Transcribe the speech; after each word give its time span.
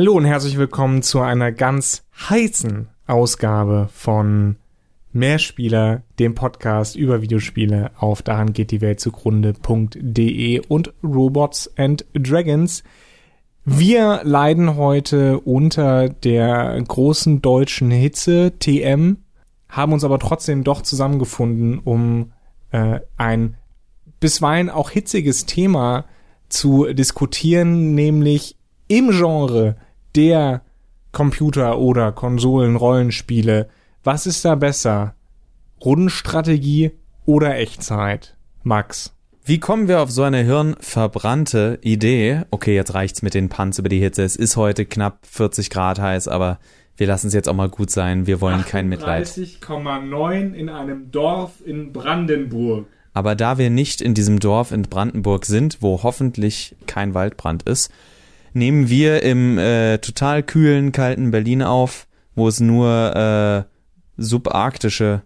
Hallo 0.00 0.14
und 0.14 0.24
herzlich 0.24 0.56
willkommen 0.56 1.02
zu 1.02 1.20
einer 1.20 1.52
ganz 1.52 2.04
heißen 2.30 2.88
Ausgabe 3.06 3.90
von 3.92 4.56
Mehrspieler, 5.12 6.04
dem 6.18 6.34
Podcast 6.34 6.96
über 6.96 7.20
Videospiele 7.20 7.90
auf 7.98 8.22
daran 8.22 8.54
geht 8.54 8.70
die 8.70 8.80
Welt 8.80 8.98
zugrunde.de 8.98 10.62
und 10.68 10.94
Robots 11.04 11.70
and 11.76 12.06
Dragons. 12.14 12.82
Wir 13.66 14.22
leiden 14.24 14.76
heute 14.76 15.38
unter 15.40 16.08
der 16.08 16.82
großen 16.82 17.42
deutschen 17.42 17.90
Hitze 17.90 18.54
TM, 18.58 19.18
haben 19.68 19.92
uns 19.92 20.02
aber 20.02 20.18
trotzdem 20.18 20.64
doch 20.64 20.80
zusammengefunden, 20.80 21.78
um 21.78 22.32
äh, 22.70 23.00
ein 23.18 23.58
bisweilen 24.18 24.70
auch 24.70 24.88
hitziges 24.88 25.44
Thema 25.44 26.06
zu 26.48 26.90
diskutieren, 26.90 27.94
nämlich 27.94 28.56
im 28.88 29.10
Genre 29.10 29.76
der 30.14 30.62
Computer- 31.12 31.78
oder 31.78 32.12
Konsolen-Rollenspiele, 32.12 33.68
was 34.04 34.26
ist 34.26 34.44
da 34.44 34.54
besser? 34.54 35.14
Rundenstrategie 35.84 36.92
oder 37.26 37.56
Echtzeit? 37.56 38.36
Max. 38.62 39.14
Wie 39.44 39.58
kommen 39.58 39.88
wir 39.88 40.00
auf 40.00 40.10
so 40.10 40.22
eine 40.22 40.42
hirnverbrannte 40.42 41.78
Idee? 41.82 42.42
Okay, 42.50 42.74
jetzt 42.74 42.94
reicht's 42.94 43.22
mit 43.22 43.34
den 43.34 43.48
Punts 43.48 43.78
über 43.78 43.88
die 43.88 43.98
Hitze. 43.98 44.22
Es 44.22 44.36
ist 44.36 44.56
heute 44.56 44.84
knapp 44.84 45.26
40 45.26 45.70
Grad 45.70 45.98
heiß, 45.98 46.28
aber 46.28 46.58
wir 46.96 47.06
lassen 47.06 47.28
es 47.28 47.34
jetzt 47.34 47.48
auch 47.48 47.54
mal 47.54 47.70
gut 47.70 47.90
sein. 47.90 48.26
Wir 48.26 48.40
wollen 48.40 48.64
kein 48.64 48.88
Mitleid. 48.88 49.26
30,9 49.26 50.52
in 50.52 50.68
einem 50.68 51.10
Dorf 51.10 51.54
in 51.64 51.92
Brandenburg. 51.92 52.86
Aber 53.14 53.34
da 53.34 53.58
wir 53.58 53.70
nicht 53.70 54.02
in 54.02 54.14
diesem 54.14 54.38
Dorf 54.38 54.70
in 54.70 54.82
Brandenburg 54.82 55.46
sind, 55.46 55.78
wo 55.80 56.02
hoffentlich 56.02 56.76
kein 56.86 57.14
Waldbrand 57.14 57.62
ist, 57.64 57.90
nehmen 58.52 58.88
wir 58.88 59.22
im 59.22 59.58
äh, 59.58 59.98
total 59.98 60.42
kühlen, 60.42 60.92
kalten 60.92 61.30
Berlin 61.30 61.62
auf, 61.62 62.06
wo 62.34 62.48
es 62.48 62.60
nur 62.60 63.16
äh, 63.16 63.64
subarktische 64.16 65.22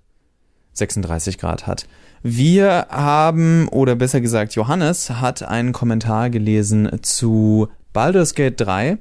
36 0.72 1.38
Grad 1.38 1.66
hat. 1.66 1.86
Wir 2.22 2.86
haben, 2.90 3.68
oder 3.68 3.96
besser 3.96 4.20
gesagt, 4.20 4.54
Johannes 4.54 5.10
hat 5.10 5.42
einen 5.42 5.72
Kommentar 5.72 6.30
gelesen 6.30 6.90
zu 7.02 7.68
Baldur's 7.92 8.34
Gate 8.34 8.60
3, 8.60 8.98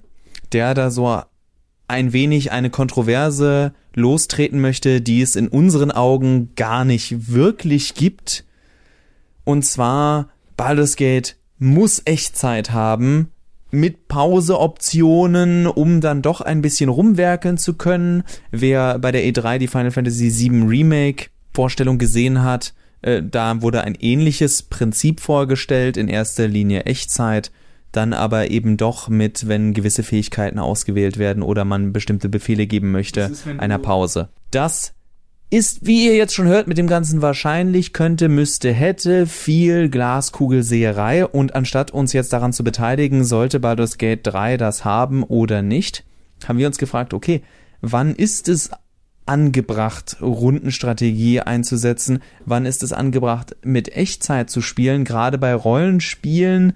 der 0.51 0.73
da 0.73 0.91
so 0.91 1.21
ein 1.87 2.13
wenig 2.13 2.51
eine 2.51 2.69
Kontroverse 2.69 3.73
lostreten 3.93 4.59
möchte, 4.59 5.01
die 5.01 5.21
es 5.21 5.35
in 5.35 5.47
unseren 5.47 5.91
Augen 5.91 6.53
gar 6.55 6.83
nicht 6.85 7.31
wirklich 7.31 7.93
gibt. 7.95 8.45
Und 9.45 9.63
zwar, 9.63 10.29
Baldur's 10.57 10.95
Gate 10.95 11.37
muss 11.59 12.01
Echtzeit 12.05 12.71
haben, 12.71 13.31
mit 13.73 14.07
Pauseoptionen, 14.07 15.65
um 15.65 15.99
dann 15.99 16.21
doch 16.21 16.41
ein 16.41 16.61
bisschen 16.61 16.89
rumwerkeln 16.89 17.57
zu 17.57 17.73
können. 17.73 18.23
Wer 18.51 18.99
bei 18.99 19.11
der 19.11 19.23
E3 19.23 19.57
die 19.57 19.67
Final 19.67 19.91
Fantasy 19.91 20.31
VII 20.31 20.67
Remake 20.67 21.27
Vorstellung 21.53 21.97
gesehen 21.97 22.43
hat, 22.43 22.73
äh, 23.01 23.23
da 23.23 23.61
wurde 23.61 23.83
ein 23.83 23.95
ähnliches 23.95 24.61
Prinzip 24.63 25.19
vorgestellt, 25.19 25.97
in 25.97 26.07
erster 26.07 26.47
Linie 26.47 26.83
Echtzeit, 26.83 27.51
dann 27.91 28.13
aber 28.13 28.51
eben 28.51 28.77
doch 28.77 29.09
mit, 29.09 29.47
wenn 29.47 29.73
gewisse 29.73 30.03
Fähigkeiten 30.03 30.59
ausgewählt 30.59 31.17
werden 31.17 31.41
oder 31.41 31.65
man 31.65 31.93
bestimmte 31.93 32.29
Befehle 32.29 32.67
geben 32.67 32.91
möchte, 32.91 33.21
ist, 33.21 33.47
einer 33.57 33.79
Pause. 33.79 34.29
Das 34.51 34.93
ist, 35.53 35.85
wie 35.85 36.07
ihr 36.07 36.15
jetzt 36.15 36.33
schon 36.33 36.47
hört, 36.47 36.67
mit 36.67 36.79
dem 36.79 36.87
Ganzen 36.87 37.21
wahrscheinlich 37.21 37.93
könnte, 37.93 38.27
müsste, 38.27 38.73
hätte 38.73 39.27
viel 39.27 39.87
Glaskugelseherei 39.87 41.27
und 41.27 41.53
anstatt 41.53 41.91
uns 41.91 42.11
jetzt 42.11 42.33
daran 42.33 42.53
zu 42.53 42.63
beteiligen, 42.63 43.23
sollte 43.23 43.59
Baldur's 43.59 43.99
Gate 43.99 44.21
3 44.23 44.57
das 44.57 44.83
haben 44.83 45.21
oder 45.21 45.61
nicht, 45.61 46.05
haben 46.47 46.57
wir 46.57 46.65
uns 46.65 46.79
gefragt, 46.79 47.13
okay, 47.13 47.43
wann 47.81 48.15
ist 48.15 48.49
es 48.49 48.71
angebracht, 49.27 50.17
Rundenstrategie 50.21 51.41
einzusetzen? 51.41 52.23
Wann 52.45 52.65
ist 52.65 52.81
es 52.81 52.91
angebracht, 52.91 53.55
mit 53.63 53.95
Echtzeit 53.95 54.49
zu 54.49 54.59
spielen? 54.59 55.05
Gerade 55.05 55.37
bei 55.37 55.53
Rollenspielen 55.53 56.73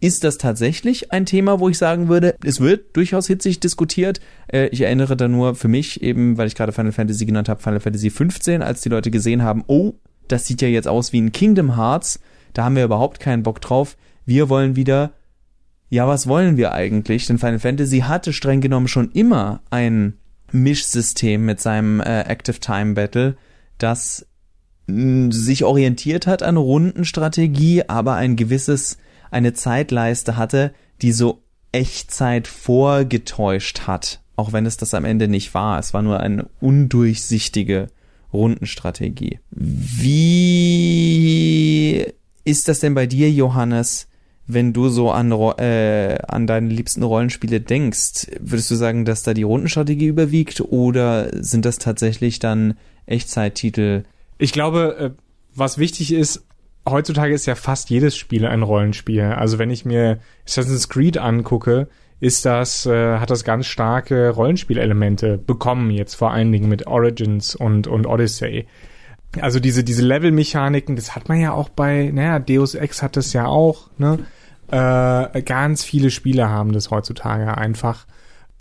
ist 0.00 0.24
das 0.24 0.38
tatsächlich 0.38 1.12
ein 1.12 1.26
Thema, 1.26 1.58
wo 1.60 1.68
ich 1.68 1.78
sagen 1.78 2.08
würde, 2.08 2.36
es 2.44 2.60
wird 2.60 2.96
durchaus 2.96 3.26
hitzig 3.26 3.60
diskutiert. 3.60 4.20
Äh, 4.48 4.68
ich 4.68 4.82
erinnere 4.82 5.16
da 5.16 5.28
nur 5.28 5.54
für 5.54 5.68
mich 5.68 6.02
eben, 6.02 6.36
weil 6.36 6.48
ich 6.48 6.54
gerade 6.54 6.72
Final 6.72 6.92
Fantasy 6.92 7.24
genannt 7.24 7.48
habe, 7.48 7.62
Final 7.62 7.80
Fantasy 7.80 8.10
15, 8.10 8.62
als 8.62 8.82
die 8.82 8.88
Leute 8.88 9.10
gesehen 9.10 9.42
haben, 9.42 9.64
oh, 9.66 9.94
das 10.28 10.46
sieht 10.46 10.60
ja 10.60 10.68
jetzt 10.68 10.88
aus 10.88 11.12
wie 11.12 11.20
ein 11.20 11.32
Kingdom 11.32 11.76
Hearts, 11.76 12.20
da 12.52 12.64
haben 12.64 12.76
wir 12.76 12.84
überhaupt 12.84 13.20
keinen 13.20 13.42
Bock 13.42 13.60
drauf. 13.60 13.96
Wir 14.24 14.48
wollen 14.48 14.76
wieder, 14.76 15.12
ja, 15.88 16.08
was 16.08 16.26
wollen 16.26 16.56
wir 16.56 16.72
eigentlich? 16.72 17.26
Denn 17.26 17.38
Final 17.38 17.58
Fantasy 17.58 18.00
hatte 18.00 18.32
streng 18.32 18.60
genommen 18.60 18.88
schon 18.88 19.10
immer 19.12 19.62
ein 19.70 20.14
Mischsystem 20.52 21.44
mit 21.44 21.60
seinem 21.60 22.00
äh, 22.00 22.20
Active 22.22 22.60
Time 22.60 22.94
Battle, 22.94 23.36
das 23.78 24.26
mh, 24.86 25.32
sich 25.32 25.64
orientiert 25.64 26.26
hat 26.26 26.42
an 26.42 26.56
Rundenstrategie, 26.56 27.84
aber 27.88 28.14
ein 28.14 28.36
gewisses 28.36 28.98
eine 29.30 29.52
Zeitleiste 29.52 30.36
hatte, 30.36 30.72
die 31.02 31.12
so 31.12 31.42
Echtzeit 31.72 32.48
vorgetäuscht 32.48 33.86
hat, 33.86 34.22
auch 34.36 34.52
wenn 34.52 34.66
es 34.66 34.76
das 34.76 34.94
am 34.94 35.04
Ende 35.04 35.28
nicht 35.28 35.54
war. 35.54 35.78
Es 35.78 35.94
war 35.94 36.02
nur 36.02 36.20
eine 36.20 36.48
undurchsichtige 36.60 37.88
Rundenstrategie. 38.32 39.40
Wie 39.50 40.46
ist 42.44 42.68
das 42.68 42.80
denn 42.80 42.94
bei 42.94 43.06
dir, 43.06 43.30
Johannes, 43.30 44.08
wenn 44.46 44.72
du 44.72 44.88
so 44.88 45.10
an, 45.10 45.32
äh, 45.32 46.18
an 46.28 46.46
deine 46.46 46.68
liebsten 46.68 47.02
Rollenspiele 47.02 47.60
denkst? 47.60 48.28
Würdest 48.40 48.70
du 48.70 48.76
sagen, 48.76 49.04
dass 49.04 49.22
da 49.22 49.34
die 49.34 49.42
Rundenstrategie 49.42 50.06
überwiegt 50.06 50.60
oder 50.60 51.30
sind 51.42 51.64
das 51.64 51.78
tatsächlich 51.78 52.38
dann 52.38 52.74
Echtzeittitel? 53.06 54.04
Ich 54.38 54.52
glaube, 54.52 54.96
äh, 54.98 55.10
was 55.54 55.78
wichtig 55.78 56.12
ist, 56.12 56.44
heutzutage 56.88 57.34
ist 57.34 57.46
ja 57.46 57.54
fast 57.54 57.90
jedes 57.90 58.16
Spiel 58.16 58.46
ein 58.46 58.62
Rollenspiel. 58.62 59.22
Also 59.22 59.58
wenn 59.58 59.70
ich 59.70 59.84
mir 59.84 60.18
Assassin's 60.44 60.88
Creed 60.88 61.18
angucke, 61.18 61.88
ist 62.20 62.44
das, 62.46 62.86
äh, 62.86 63.18
hat 63.18 63.30
das 63.30 63.44
ganz 63.44 63.66
starke 63.66 64.30
Rollenspielelemente 64.30 65.38
bekommen, 65.38 65.90
jetzt 65.90 66.14
vor 66.14 66.32
allen 66.32 66.50
Dingen 66.50 66.68
mit 66.68 66.86
Origins 66.86 67.54
und, 67.54 67.86
und 67.86 68.06
Odyssey. 68.06 68.66
Also 69.40 69.60
diese, 69.60 69.84
diese 69.84 70.02
Level-Mechaniken, 70.02 70.96
das 70.96 71.14
hat 71.14 71.28
man 71.28 71.40
ja 71.40 71.52
auch 71.52 71.68
bei, 71.68 72.10
naja, 72.12 72.38
Deus 72.38 72.74
Ex 72.74 73.02
hat 73.02 73.16
das 73.16 73.32
ja 73.32 73.46
auch, 73.46 73.90
ne? 73.98 74.20
Äh, 74.68 75.42
ganz 75.42 75.84
viele 75.84 76.10
Spiele 76.10 76.48
haben 76.48 76.72
das 76.72 76.90
heutzutage 76.90 77.56
einfach. 77.56 78.06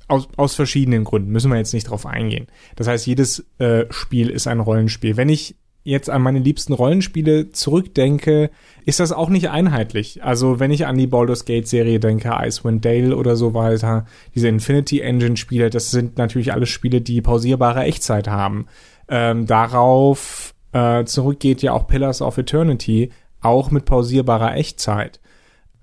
Aus, 0.07 0.28
aus 0.36 0.53
verschiedenen 0.53 1.03
Gründen, 1.03 1.31
müssen 1.31 1.50
wir 1.50 1.57
jetzt 1.57 1.74
nicht 1.74 1.90
drauf 1.90 2.06
eingehen. 2.06 2.46
Das 2.75 2.88
heißt, 2.88 3.07
jedes 3.07 3.44
äh, 3.57 3.86
Spiel 3.90 4.30
ist 4.30 4.46
ein 4.46 4.59
Rollenspiel. 4.59 5.18
Wenn 5.18 5.30
ich 5.30 5.56
jetzt 5.85 6.09
an 6.09 6.23
meine 6.23 6.40
liebsten 6.40 6.73
Rollenspiele 6.73 7.51
zurückdenke, 7.51 8.50
ist 8.85 9.00
das 9.00 9.12
auch 9.12 9.29
nicht 9.29 9.50
einheitlich. 9.50 10.23
Also 10.23 10.59
wenn 10.59 10.72
ich 10.72 10.88
an 10.88 10.97
die 10.97 11.07
Baldur's 11.07 11.46
Gate 11.46 11.68
Serie 11.68 12.00
denke, 12.00 12.34
Icewind 12.41 12.84
Dale 12.84 13.16
oder 13.16 13.35
so 13.35 13.53
weiter, 13.53 14.06
diese 14.34 14.47
Infinity 14.47 15.00
Engine 15.00 15.38
Spiele, 15.38 15.69
das 15.69 15.91
sind 15.91 16.18
natürlich 16.18 16.51
alles 16.51 16.69
Spiele, 16.69 17.01
die 17.01 17.22
pausierbare 17.22 17.84
Echtzeit 17.84 18.28
haben. 18.28 18.66
Ähm, 19.07 19.45
darauf 19.45 20.56
äh, 20.74 21.06
zurückgeht 21.06 21.62
ja 21.62 21.74
auch 21.74 21.88
Pillars 21.88 22.22
of 22.22 22.40
Eternity, 22.40 23.12
auch 23.41 23.69
mit 23.69 23.85
pausierbarer 23.85 24.56
Echtzeit. 24.56 25.19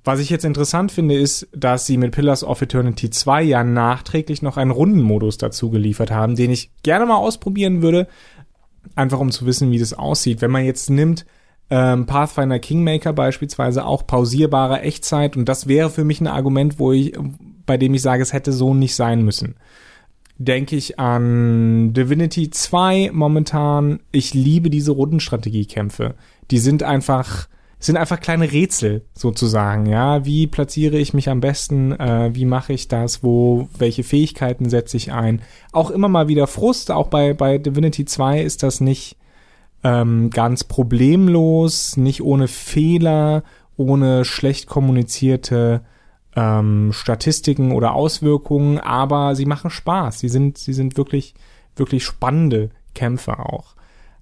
Was 0.05 0.19
ich 0.19 0.31
jetzt 0.31 0.45
interessant 0.45 0.91
finde, 0.91 1.15
ist, 1.15 1.47
dass 1.55 1.87
sie 1.87 1.97
mit 1.97 2.11
Pillars 2.11 2.43
of 2.43 2.61
Eternity 2.61 3.09
2 3.09 3.45
ja 3.45 3.63
nachträglich 3.63 4.43
noch 4.43 4.57
einen 4.57 4.73
Rundenmodus 4.73 5.39
dazu 5.39 5.71
geliefert 5.71 6.11
haben, 6.11 6.35
den 6.35 6.51
ich 6.51 6.73
gerne 6.83 7.07
mal 7.07 7.19
ausprobieren 7.19 7.83
würde, 7.83 8.09
einfach 8.95 9.21
um 9.21 9.31
zu 9.31 9.47
wissen, 9.47 9.71
wie 9.71 9.79
das 9.79 9.95
aussieht. 9.95 10.41
Wenn 10.41 10.51
man 10.51 10.65
jetzt 10.65 10.91
nimmt, 10.91 11.25
ähm, 11.71 12.07
Pathfinder 12.07 12.59
Kingmaker 12.59 13.13
beispielsweise 13.13 13.87
auch 13.87 14.07
pausierbare 14.07 14.83
Echtzeit 14.83 15.37
und 15.37 15.49
das 15.49 15.69
wäre 15.69 15.91
für 15.91 16.05
mich 16.05 16.21
ein 16.21 16.27
Argument, 16.27 16.79
wo 16.79 16.93
ich, 16.93 17.15
bei 17.65 17.77
dem 17.77 17.95
ich 17.95 18.03
sage, 18.03 18.23
es 18.23 18.33
hätte 18.33 18.53
so 18.53 18.75
nicht 18.75 18.95
sein 18.95 19.25
müssen. 19.25 19.57
Denke 20.39 20.77
ich 20.77 20.99
an 20.99 21.93
Divinity 21.93 22.51
2 22.51 23.11
momentan. 23.13 24.01
Ich 24.11 24.35
liebe 24.35 24.71
diese 24.71 24.93
Rundenstrategiekämpfe. 24.93 26.15
Die 26.51 26.59
sind 26.59 26.83
einfach, 26.83 27.49
sind 27.87 27.97
einfach 27.97 28.21
kleine 28.21 28.53
Rätsel 28.53 29.05
sozusagen, 29.13 29.87
ja. 29.87 30.25
Wie 30.25 30.47
platziere 30.47 30.99
ich 30.99 31.15
mich 31.15 31.29
am 31.29 31.41
besten? 31.41 31.93
Äh, 31.93 32.31
wie 32.33 32.45
mache 32.45 32.73
ich 32.73 32.87
das? 32.87 33.25
Wo, 33.25 33.69
welche 33.77 34.05
Fähigkeiten 34.05 34.71
setze 34.71 34.97
ich 34.97 35.13
ein? 35.13 35.43
Auch 35.73 35.91
immer 35.91 36.09
mal 36.09 36.29
wieder 36.29 36.47
Frust. 36.47 36.93
Auch 36.93 37.09
bei, 37.09 37.35
bei 37.35 37.59
Divinity 37.59 38.05
2 38.05 38.41
ist 38.41 38.63
das 38.63 38.81
nicht 38.81 39.17
ähm, 39.83 40.31
ganz 40.31 40.63
problemlos, 40.63 41.97
nicht 41.97 42.23
ohne 42.23 42.47
Fehler, 42.47 43.43
ohne 43.77 44.25
schlecht 44.25 44.69
kommunizierte 44.69 45.81
ähm, 46.37 46.93
Statistiken 46.93 47.73
oder 47.73 47.95
Auswirkungen, 47.95 48.79
aber 48.79 49.35
sie 49.35 49.47
machen 49.47 49.71
Spaß. 49.71 50.21
Sie 50.21 50.29
sind, 50.29 50.57
sie 50.57 50.73
sind 50.73 50.97
wirklich, 50.97 51.35
wirklich 51.75 52.05
spannende 52.05 52.71
Kämpfe 52.95 53.41
auch. 53.41 53.75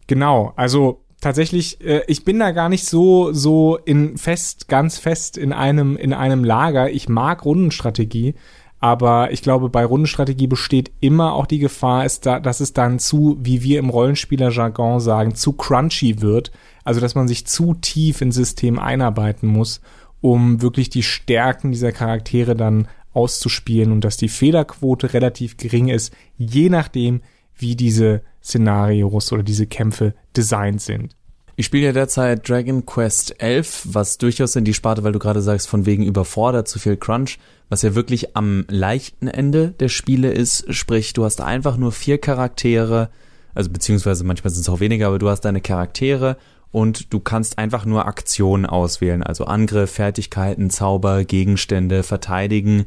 Genau, 0.07 0.55
also 0.57 1.03
tatsächlich, 1.21 1.81
äh, 1.83 2.03
ich 2.07 2.25
bin 2.25 2.39
da 2.39 2.51
gar 2.53 2.69
nicht 2.69 2.87
so 2.87 3.33
so 3.33 3.77
in 3.85 4.17
fest, 4.19 4.69
ganz 4.69 4.99
fest 4.99 5.37
in 5.37 5.53
einem 5.53 5.97
in 5.97 6.13
einem 6.13 6.45
Lager. 6.45 6.91
Ich 6.91 7.09
mag 7.09 7.45
Rundenstrategie, 7.45 8.35
Aber 8.83 9.31
ich 9.31 9.43
glaube, 9.43 9.69
bei 9.69 9.85
Rundenstrategie 9.85 10.47
besteht 10.47 10.91
immer 11.01 11.35
auch 11.35 11.45
die 11.47 11.59
Gefahr, 11.59 12.07
ist 12.07 12.25
da, 12.25 12.41
dass 12.41 12.61
es 12.61 12.73
dann 12.73 12.99
zu, 12.99 13.37
wie 13.41 13.63
wir 13.63 13.79
im 13.79 13.91
Rollenspieler-Jargon 13.91 15.01
sagen, 15.01 15.35
zu 15.35 15.53
crunchy 15.53 16.23
wird. 16.23 16.51
Also, 16.83 17.01
dass 17.01 17.15
man 17.15 17.29
sich 17.29 17.47
zu 17.47 17.75
tief 17.75 18.23
ins 18.23 18.37
System 18.37 18.79
einarbeiten 18.79 19.47
muss, 19.49 19.83
um 20.23 20.63
wirklich 20.63 20.89
die 20.89 21.03
Stärken 21.03 21.73
dieser 21.73 21.93
Charaktere 21.93 22.57
dann 22.57 22.89
auszuspielen 23.13 23.93
und 23.93 24.03
dass 24.03 24.17
die 24.17 24.29
Fehlerquote 24.29 25.13
relativ 25.13 25.59
gering 25.59 25.89
ist, 25.89 26.15
je 26.39 26.71
nachdem, 26.71 27.21
wie 27.57 27.77
diese 27.77 28.23
Szenarios 28.43 29.33
oder 29.33 29.43
diese 29.43 29.67
Kämpfe 29.67 30.15
designt 30.37 30.81
sind. 30.81 31.17
Ich 31.57 31.67
spiele 31.67 31.87
ja 31.87 31.93
derzeit 31.93 32.49
Dragon 32.49 32.87
Quest 32.87 33.35
11, 33.39 33.89
was 33.91 34.17
durchaus 34.17 34.57
in 34.57 34.65
die 34.65 34.73
Sparte, 34.73 35.05
weil 35.05 35.13
du 35.13 35.19
gerade 35.19 35.43
sagst, 35.43 35.69
von 35.69 35.85
wegen 35.85 36.05
überfordert, 36.05 36.69
zu 36.69 36.79
viel 36.79 36.97
Crunch, 36.97 37.39
was 37.69 37.83
ja 37.83 37.95
wirklich 37.95 38.35
am 38.35 38.65
leichten 38.69 39.29
Ende 39.29 39.73
der 39.73 39.91
Spiele 39.91 40.33
ist, 40.33 40.73
sprich, 40.73 41.13
du 41.13 41.25
hast 41.25 41.43
einfach 41.43 41.77
nur 41.77 41.93
vier 41.93 42.17
Charaktere, 42.17 43.11
also 43.55 43.69
beziehungsweise 43.69 44.25
manchmal 44.25 44.53
sind 44.53 44.63
es 44.63 44.71
auch 44.71 44.81
weniger, 44.81 45.09
aber 45.09 45.19
du 45.19 45.29
hast 45.29 45.43
deine 45.43 45.61
Charaktere 45.61 46.39
und 46.73 47.13
du 47.13 47.21
kannst 47.21 47.59
einfach 47.59 47.85
nur 47.85 48.07
Aktionen 48.07 48.65
auswählen, 48.65 49.23
also 49.23 49.45
Angriff, 49.45 49.91
Fertigkeiten, 49.91 50.71
Zauber, 50.71 51.25
Gegenstände, 51.25 52.05
Verteidigen 52.05 52.87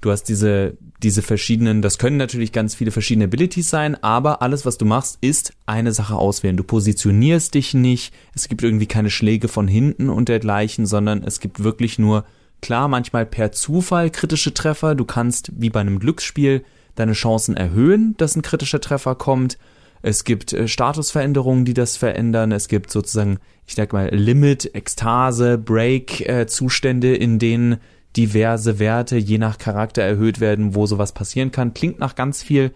Du 0.00 0.10
hast 0.10 0.24
diese, 0.24 0.76
diese 1.02 1.22
verschiedenen, 1.22 1.82
das 1.82 1.98
können 1.98 2.16
natürlich 2.16 2.52
ganz 2.52 2.74
viele 2.74 2.90
verschiedene 2.90 3.24
Abilities 3.24 3.70
sein, 3.70 4.02
aber 4.02 4.42
alles, 4.42 4.66
was 4.66 4.78
du 4.78 4.84
machst, 4.84 5.18
ist 5.20 5.52
eine 5.64 5.92
Sache 5.92 6.14
auswählen. 6.14 6.56
Du 6.56 6.64
positionierst 6.64 7.54
dich 7.54 7.74
nicht, 7.74 8.12
es 8.34 8.48
gibt 8.48 8.62
irgendwie 8.62 8.86
keine 8.86 9.10
Schläge 9.10 9.48
von 9.48 9.68
hinten 9.68 10.08
und 10.08 10.28
dergleichen, 10.28 10.86
sondern 10.86 11.22
es 11.22 11.40
gibt 11.40 11.62
wirklich 11.62 11.98
nur, 11.98 12.24
klar, 12.60 12.88
manchmal 12.88 13.26
per 13.26 13.52
Zufall 13.52 14.10
kritische 14.10 14.54
Treffer. 14.54 14.94
Du 14.94 15.04
kannst, 15.04 15.50
wie 15.56 15.70
bei 15.70 15.80
einem 15.80 15.98
Glücksspiel, 15.98 16.64
deine 16.94 17.12
Chancen 17.12 17.56
erhöhen, 17.56 18.14
dass 18.16 18.36
ein 18.36 18.42
kritischer 18.42 18.80
Treffer 18.80 19.14
kommt. 19.14 19.58
Es 20.02 20.24
gibt 20.24 20.52
äh, 20.52 20.68
Statusveränderungen, 20.68 21.64
die 21.64 21.74
das 21.74 21.96
verändern. 21.96 22.52
Es 22.52 22.68
gibt 22.68 22.90
sozusagen, 22.90 23.38
ich 23.66 23.74
sag 23.74 23.92
mal, 23.92 24.08
Limit, 24.14 24.74
Ekstase, 24.74 25.58
Break-Zustände, 25.58 27.16
äh, 27.16 27.22
in 27.22 27.38
denen 27.38 27.78
diverse 28.16 28.78
Werte 28.78 29.16
je 29.16 29.38
nach 29.38 29.58
Charakter 29.58 30.02
erhöht 30.02 30.40
werden, 30.40 30.74
wo 30.74 30.86
sowas 30.86 31.12
passieren 31.12 31.50
kann. 31.50 31.74
Klingt 31.74 31.98
nach 31.98 32.14
ganz 32.14 32.42
viel 32.42 32.72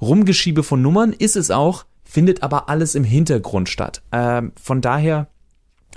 Rumgeschiebe 0.00 0.62
von 0.62 0.82
Nummern, 0.82 1.12
ist 1.12 1.36
es 1.36 1.50
auch, 1.50 1.84
findet 2.04 2.42
aber 2.42 2.68
alles 2.68 2.94
im 2.94 3.04
Hintergrund 3.04 3.68
statt. 3.68 4.02
Ähm, 4.12 4.52
von 4.60 4.80
daher, 4.80 5.28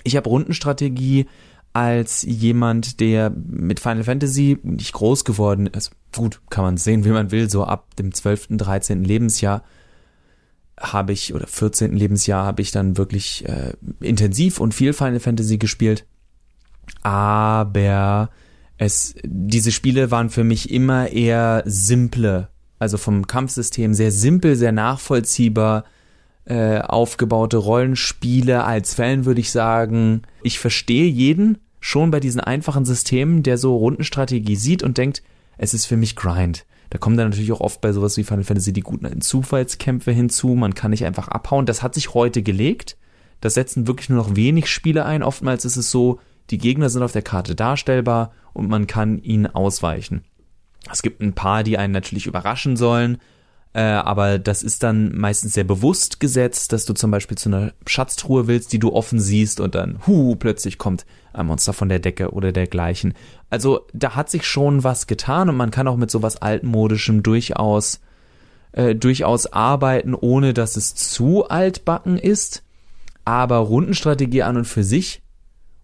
ich 0.04 0.16
habe 0.16 0.30
Rundenstrategie 0.30 1.28
als 1.74 2.24
jemand, 2.24 3.00
der 3.00 3.30
mit 3.30 3.80
Final 3.80 4.04
Fantasy 4.04 4.58
nicht 4.64 4.94
groß 4.94 5.26
geworden 5.26 5.68
ist. 5.68 5.92
Gut, 6.16 6.42
kann 6.50 6.64
man 6.64 6.78
sehen, 6.78 7.06
wie 7.06 7.10
man 7.10 7.32
will, 7.32 7.50
so 7.50 7.66
ab 7.66 7.96
dem 7.98 8.14
12., 8.14 8.48
13. 8.52 9.04
Lebensjahr 9.04 9.64
habe 10.80 11.12
ich, 11.12 11.34
oder 11.34 11.48
14. 11.48 11.94
Lebensjahr 11.94 12.46
habe 12.46 12.62
ich 12.62 12.72
dann 12.72 12.98
wirklich 12.98 13.48
äh, 13.48 13.74
intensiv 14.00 14.60
und 14.60 14.74
viel 14.74 14.94
Final 14.94 15.20
Fantasy 15.20 15.58
gespielt. 15.58 16.06
Aber 17.04 18.30
es, 18.78 19.16
diese 19.24 19.72
Spiele 19.72 20.12
waren 20.12 20.30
für 20.30 20.44
mich 20.44 20.72
immer 20.72 21.10
eher 21.10 21.64
simple, 21.66 22.50
also 22.80 22.98
vom 22.98 23.26
Kampfsystem 23.28 23.94
sehr 23.94 24.12
simpel, 24.12 24.56
sehr 24.56 24.72
nachvollziehbar, 24.72 25.86
äh, 26.46 26.80
aufgebaute 26.80 27.58
Rollenspiele 27.58 28.64
als 28.64 28.94
Fällen 28.94 29.26
würde 29.26 29.42
ich 29.42 29.52
sagen, 29.52 30.22
ich 30.44 30.60
verstehe 30.60 31.08
jeden 31.10 31.58
schon 31.80 32.12
bei 32.12 32.20
diesen 32.20 32.40
einfachen 32.40 32.86
Systemen, 32.86 33.44
der 33.44 33.58
so 33.58 33.76
Rundenstrategie 33.76 34.56
sieht 34.56 34.84
und 34.84 34.98
denkt, 34.98 35.24
es 35.58 35.74
ist 35.74 35.86
für 35.86 35.98
mich 35.98 36.16
Grind. 36.16 36.66
Da 36.90 37.00
kommen 37.00 37.18
dann 37.18 37.30
natürlich 37.30 37.52
auch 37.52 37.60
oft 37.60 37.82
bei 37.82 37.92
sowas 37.92 38.16
wie 38.16 38.24
Final 38.24 38.46
Fantasy 38.46 38.72
die 38.72 38.82
guten 38.82 39.20
Zufallskämpfe 39.22 40.12
hinzu, 40.12 40.50
man 40.50 40.74
kann 40.74 40.92
nicht 40.92 41.06
einfach 41.06 41.28
abhauen. 41.28 41.66
Das 41.66 41.84
hat 41.84 41.96
sich 41.96 42.14
heute 42.14 42.42
gelegt. 42.44 42.98
Das 43.42 43.56
setzen 43.56 43.88
wirklich 43.88 44.10
nur 44.10 44.18
noch 44.18 44.36
wenig 44.36 44.68
Spiele 44.68 45.06
ein. 45.06 45.22
Oftmals 45.24 45.66
ist 45.66 45.76
es 45.76 45.92
so, 45.92 46.20
die 46.50 46.58
Gegner 46.58 46.90
sind 46.90 47.04
auf 47.04 47.12
der 47.12 47.22
Karte 47.22 47.56
darstellbar 47.56 48.32
und 48.54 48.70
man 48.70 48.88
kann 48.88 49.22
ihnen 49.22 49.48
ausweichen. 49.48 50.24
Es 50.92 51.02
gibt 51.02 51.22
ein 51.22 51.34
paar, 51.34 51.64
die 51.64 51.78
einen 51.78 51.94
natürlich 51.94 52.28
überraschen 52.28 52.78
sollen, 52.78 53.18
äh, 53.74 53.82
aber 53.82 54.40
das 54.40 54.64
ist 54.64 54.84
dann 54.84 55.16
meistens 55.16 55.54
sehr 55.54 55.64
bewusst 55.64 56.20
gesetzt, 56.20 56.74
dass 56.74 56.86
du 56.86 56.94
zum 56.94 57.12
Beispiel 57.12 57.38
zu 57.38 57.50
einer 57.50 57.74
Schatztruhe 57.86 58.48
willst, 58.48 58.74
die 58.74 58.80
du 58.80 58.94
offen 58.94 59.20
siehst 59.20 59.60
und 59.60 59.76
dann, 59.76 60.00
hu, 60.08 60.36
plötzlich 60.36 60.78
kommt 60.78 61.06
ein 61.34 61.48
Monster 61.48 61.74
von 61.74 61.90
der 61.90 62.00
Decke 62.00 62.32
oder 62.32 62.52
dergleichen. 62.52 63.14
Also 63.50 63.86
da 63.94 64.16
hat 64.16 64.30
sich 64.30 64.46
schon 64.46 64.84
was 64.84 65.08
getan 65.08 65.50
und 65.50 65.58
man 65.58 65.72
kann 65.72 65.88
auch 65.88 65.98
mit 65.98 66.10
sowas 66.10 66.42
altmodischem 66.42 67.22
durchaus 67.24 68.00
äh, 68.72 68.96
durchaus 68.96 69.52
arbeiten, 69.52 70.14
ohne 70.14 70.54
dass 70.54 70.78
es 70.78 70.96
zu 70.96 71.48
altbacken 71.48 72.18
ist. 72.18 72.64
Aber 73.26 73.58
Rundenstrategie 73.58 74.44
an 74.44 74.58
und 74.58 74.66
für 74.66 74.84
sich 74.84 75.22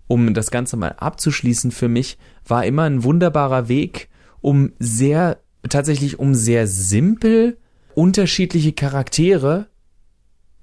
um 0.08 0.34
das 0.34 0.52
Ganze 0.52 0.78
mal 0.78 0.96
abzuschließen 0.98 1.72
für 1.72 1.90
mich, 1.90 2.18
war 2.48 2.66
immer 2.66 2.84
ein 2.84 3.04
wunderbarer 3.04 3.68
Weg, 3.68 4.10
um 4.42 4.74
sehr, 4.80 5.38
tatsächlich 5.70 6.20
um 6.20 6.36
sehr 6.36 6.68
simpel 6.68 7.58
unterschiedliche 7.96 8.74
Charaktere 8.74 9.68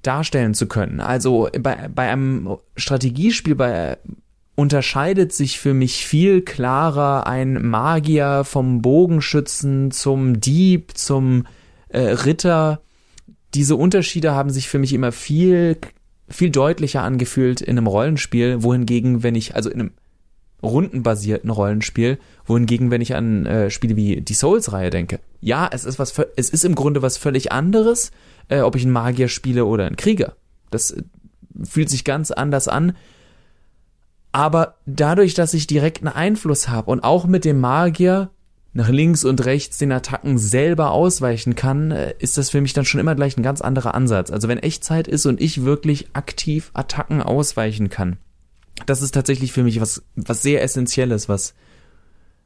darstellen 0.03 0.55
zu 0.55 0.67
können. 0.67 1.01
Also 1.01 1.49
bei, 1.59 1.89
bei 1.89 2.11
einem 2.11 2.57
Strategiespiel 2.77 3.55
bei, 3.55 3.99
unterscheidet 4.55 5.33
sich 5.33 5.59
für 5.59 5.75
mich 5.75 6.07
viel 6.07 6.43
klarer 6.43 7.27
ein 7.27 7.67
Magier 7.67 8.43
vom 8.45 8.83
Bogenschützen 8.83 9.91
zum 9.91 10.41
Dieb, 10.41 10.97
zum 10.97 11.47
äh, 11.89 12.01
Ritter. 12.01 12.81
Diese 13.55 13.77
Unterschiede 13.77 14.33
haben 14.33 14.51
sich 14.51 14.69
für 14.69 14.79
mich 14.79 14.93
immer 14.93 15.13
viel 15.13 15.77
viel 16.31 16.51
deutlicher 16.51 17.03
angefühlt 17.03 17.61
in 17.61 17.77
einem 17.77 17.87
Rollenspiel, 17.87 18.63
wohingegen, 18.63 19.23
wenn 19.23 19.35
ich, 19.35 19.55
also 19.57 19.69
in 19.71 19.81
einem 19.81 19.91
rundenbasierten 20.63 21.51
Rollenspiel, 21.51 22.19
wohingegen, 22.45 22.91
wenn 22.91 23.01
ich 23.01 23.15
an 23.15 23.47
äh, 23.47 23.71
Spiele 23.71 23.97
wie 23.97 24.21
die 24.21 24.35
Souls-Reihe 24.35 24.91
denke, 24.91 25.21
ja, 25.41 25.69
es 25.73 25.85
ist 25.85 25.99
was, 25.99 26.15
es 26.37 26.51
ist 26.51 26.65
im 26.65 26.75
Grunde 26.75 27.03
was 27.03 27.17
völlig 27.17 27.51
anderes, 27.51 28.11
äh, 28.49 28.61
ob 28.61 28.77
ich 28.77 28.85
einen 28.85 28.93
Magier 28.93 29.29
spiele 29.29 29.65
oder 29.65 29.87
einen 29.87 29.97
Krieger. 29.97 30.37
Das 30.71 30.91
äh, 30.91 31.03
fühlt 31.63 31.91
sich 31.91 32.05
ganz 32.05 32.31
anders 32.31 32.69
an. 32.69 32.97
Aber 34.33 34.77
dadurch, 34.87 35.35
dass 35.35 35.55
ich 35.55 35.67
direkt 35.67 35.99
einen 35.99 36.15
Einfluss 36.15 36.69
habe 36.69 36.91
und 36.91 37.03
auch 37.03 37.27
mit 37.27 37.45
dem 37.45 37.59
Magier 37.59 38.31
nach 38.73 38.89
links 38.89 39.25
und 39.25 39.45
rechts 39.45 39.79
den 39.79 39.93
Attacken 39.93 40.39
selber 40.39 40.93
ausweichen 40.93 41.57
kann, 41.57 41.91
äh, 41.91 42.15
ist 42.19 42.39
das 42.39 42.51
für 42.51 42.61
mich 42.61 42.73
dann 42.73 42.85
schon 42.85 43.01
immer 43.01 43.15
gleich 43.15 43.37
ein 43.37 43.43
ganz 43.43 43.61
anderer 43.61 43.95
Ansatz. 43.95 44.31
Also 44.31 44.49
wenn 44.49 44.59
Echtzeit 44.59 45.09
ist 45.09 45.27
und 45.27 45.41
ich 45.41 45.65
wirklich 45.65 46.09
aktiv 46.13 46.71
Attacken 46.73 47.23
ausweichen 47.23 47.89
kann, 47.89 48.19
das 48.87 49.03
ist 49.03 49.13
tatsächlich 49.13 49.53
für 49.53 49.65
mich 49.65 49.81
was, 49.81 50.03
was 50.15 50.43
sehr 50.43 50.63
Essentielles, 50.63 51.29
was, 51.29 51.55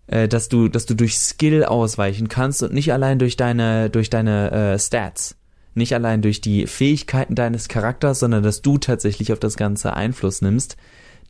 äh, 0.07 0.27
dass 0.27 0.49
du, 0.49 0.69
dass 0.69 0.87
du 0.87 0.95
durch 0.95 1.19
Skill 1.19 1.65
ausweichen 1.65 2.29
kannst 2.29 2.63
und 2.63 2.73
nicht 2.73 2.93
allein 2.93 3.19
durch 3.19 3.37
deine, 3.37 3.91
durch 3.91 4.09
deine 4.09 4.51
äh, 4.51 4.79
Stats. 4.79 5.37
Nicht 5.75 5.95
allein 5.95 6.23
durch 6.23 6.41
die 6.41 6.67
Fähigkeiten 6.67 7.35
deines 7.35 7.69
Charakters, 7.69 8.21
sondern 8.21 8.45
dass 8.45 8.63
du 8.63 8.79
tatsächlich 8.79 9.33
auf 9.33 9.41
das 9.41 9.57
Ganze 9.57 9.95
Einfluss 9.95 10.41
nimmst 10.41 10.77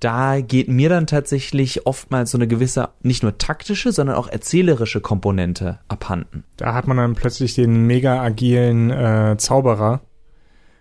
da 0.00 0.40
geht 0.40 0.68
mir 0.68 0.88
dann 0.88 1.06
tatsächlich 1.06 1.86
oftmals 1.86 2.30
so 2.30 2.38
eine 2.38 2.46
gewisse, 2.46 2.90
nicht 3.02 3.22
nur 3.22 3.38
taktische, 3.38 3.92
sondern 3.92 4.16
auch 4.16 4.28
erzählerische 4.28 5.00
Komponente 5.00 5.78
abhanden. 5.88 6.44
Da 6.56 6.74
hat 6.74 6.86
man 6.86 6.96
dann 6.96 7.14
plötzlich 7.14 7.54
den 7.54 7.86
mega 7.86 8.20
agilen 8.22 8.90
äh, 8.90 9.36
Zauberer, 9.38 10.02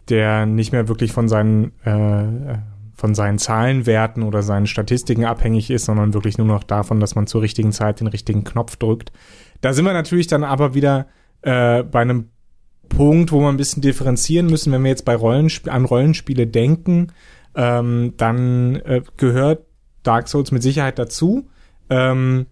der 0.09 0.45
nicht 0.45 0.71
mehr 0.71 0.87
wirklich 0.87 1.11
von 1.11 1.29
seinen 1.29 1.71
äh, 1.83 2.57
von 2.95 3.15
seinen 3.15 3.37
Zahlenwerten 3.37 4.23
oder 4.23 4.43
seinen 4.43 4.67
Statistiken 4.67 5.25
abhängig 5.25 5.69
ist, 5.69 5.85
sondern 5.85 6.13
wirklich 6.13 6.37
nur 6.37 6.47
noch 6.47 6.63
davon, 6.63 7.01
dass 7.01 7.15
man 7.15 7.27
zur 7.27 7.41
richtigen 7.41 7.73
Zeit 7.73 7.99
den 7.99 8.07
richtigen 8.07 8.45
Knopf 8.45 8.77
drückt. 8.77 9.11
Da 9.59 9.73
sind 9.73 9.83
wir 9.83 9.93
natürlich 9.93 10.27
dann 10.27 10.45
aber 10.45 10.73
wieder 10.73 11.07
äh, 11.41 11.83
bei 11.83 12.01
einem 12.01 12.29
Punkt, 12.87 13.31
wo 13.31 13.41
wir 13.41 13.49
ein 13.49 13.57
bisschen 13.57 13.81
differenzieren 13.81 14.45
müssen, 14.45 14.71
wenn 14.71 14.83
wir 14.83 14.89
jetzt 14.89 15.05
bei 15.05 15.15
Rollensp 15.15 15.67
an 15.69 15.85
Rollenspiele 15.85 16.47
denken 16.47 17.07
ähm, 17.55 18.13
dann 18.17 18.75
äh, 18.77 19.01
gehört 19.17 19.65
Dark 20.03 20.27
Souls 20.27 20.51
mit 20.51 20.63
Sicherheit 20.63 20.99
dazu. 20.99 21.47
Ähm, 21.89 22.47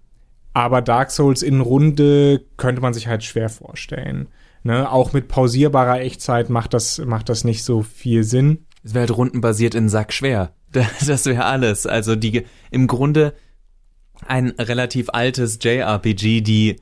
aber 0.53 0.81
Dark 0.81 1.11
Souls 1.11 1.41
in 1.41 1.61
Runde 1.61 2.45
könnte 2.57 2.81
man 2.81 2.93
sich 2.93 3.07
halt 3.07 3.23
schwer 3.23 3.49
vorstellen. 3.49 4.27
Ne? 4.63 4.91
Auch 4.91 5.13
mit 5.13 5.27
pausierbarer 5.27 6.01
Echtzeit 6.01 6.49
macht 6.49 6.73
das, 6.73 6.99
macht 6.99 7.29
das 7.29 7.43
nicht 7.43 7.63
so 7.63 7.81
viel 7.81 8.23
Sinn. 8.23 8.65
Es 8.83 8.93
wäre 8.93 9.07
halt 9.07 9.17
rundenbasiert 9.17 9.75
in 9.75 9.89
Sack 9.89 10.13
schwer. 10.13 10.53
Das 11.05 11.25
wäre 11.25 11.45
alles. 11.45 11.85
Also 11.85 12.15
die 12.15 12.45
im 12.69 12.87
Grunde 12.87 13.33
ein 14.25 14.51
relativ 14.51 15.09
altes 15.09 15.59
JRPG, 15.61 16.41
die 16.41 16.77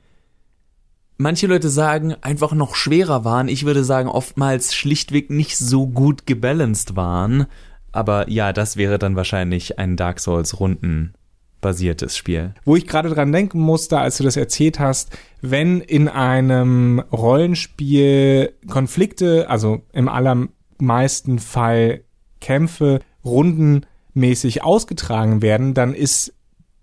manche 1.18 1.48
Leute 1.48 1.70
sagen 1.70 2.16
einfach 2.22 2.54
noch 2.54 2.76
schwerer 2.76 3.26
waren. 3.26 3.48
Ich 3.48 3.66
würde 3.66 3.84
sagen 3.84 4.10
oftmals 4.10 4.76
schlichtweg 4.76 5.30
nicht 5.30 5.58
so 5.58 5.88
gut 5.88 6.26
gebalanced 6.26 6.96
waren. 6.96 7.48
Aber 7.92 8.30
ja, 8.30 8.54
das 8.54 8.78
wäre 8.78 9.00
dann 9.00 9.16
wahrscheinlich 9.16 9.80
ein 9.80 9.96
Dark 9.96 10.20
Souls 10.20 10.60
Runden 10.60 11.14
basiertes 11.62 12.16
Spiel. 12.16 12.54
Wo 12.64 12.76
ich 12.76 12.88
gerade 12.88 13.10
dran 13.10 13.32
denken 13.32 13.60
musste, 13.60 14.00
als 14.00 14.18
du 14.18 14.24
das 14.24 14.38
erzählt 14.38 14.80
hast, 14.80 15.18
wenn 15.42 15.82
in 15.82 16.08
einem 16.08 17.04
Rollenspiel 17.12 18.54
Konflikte, 18.68 19.50
also 19.50 19.82
im 19.92 20.08
allermeisten 20.08 21.40
Fall 21.40 22.02
Kämpfe 22.40 23.00
rundenmäßig 23.26 24.64
ausgetragen 24.64 25.42
werden, 25.42 25.74
dann 25.74 25.94
ist 25.94 26.34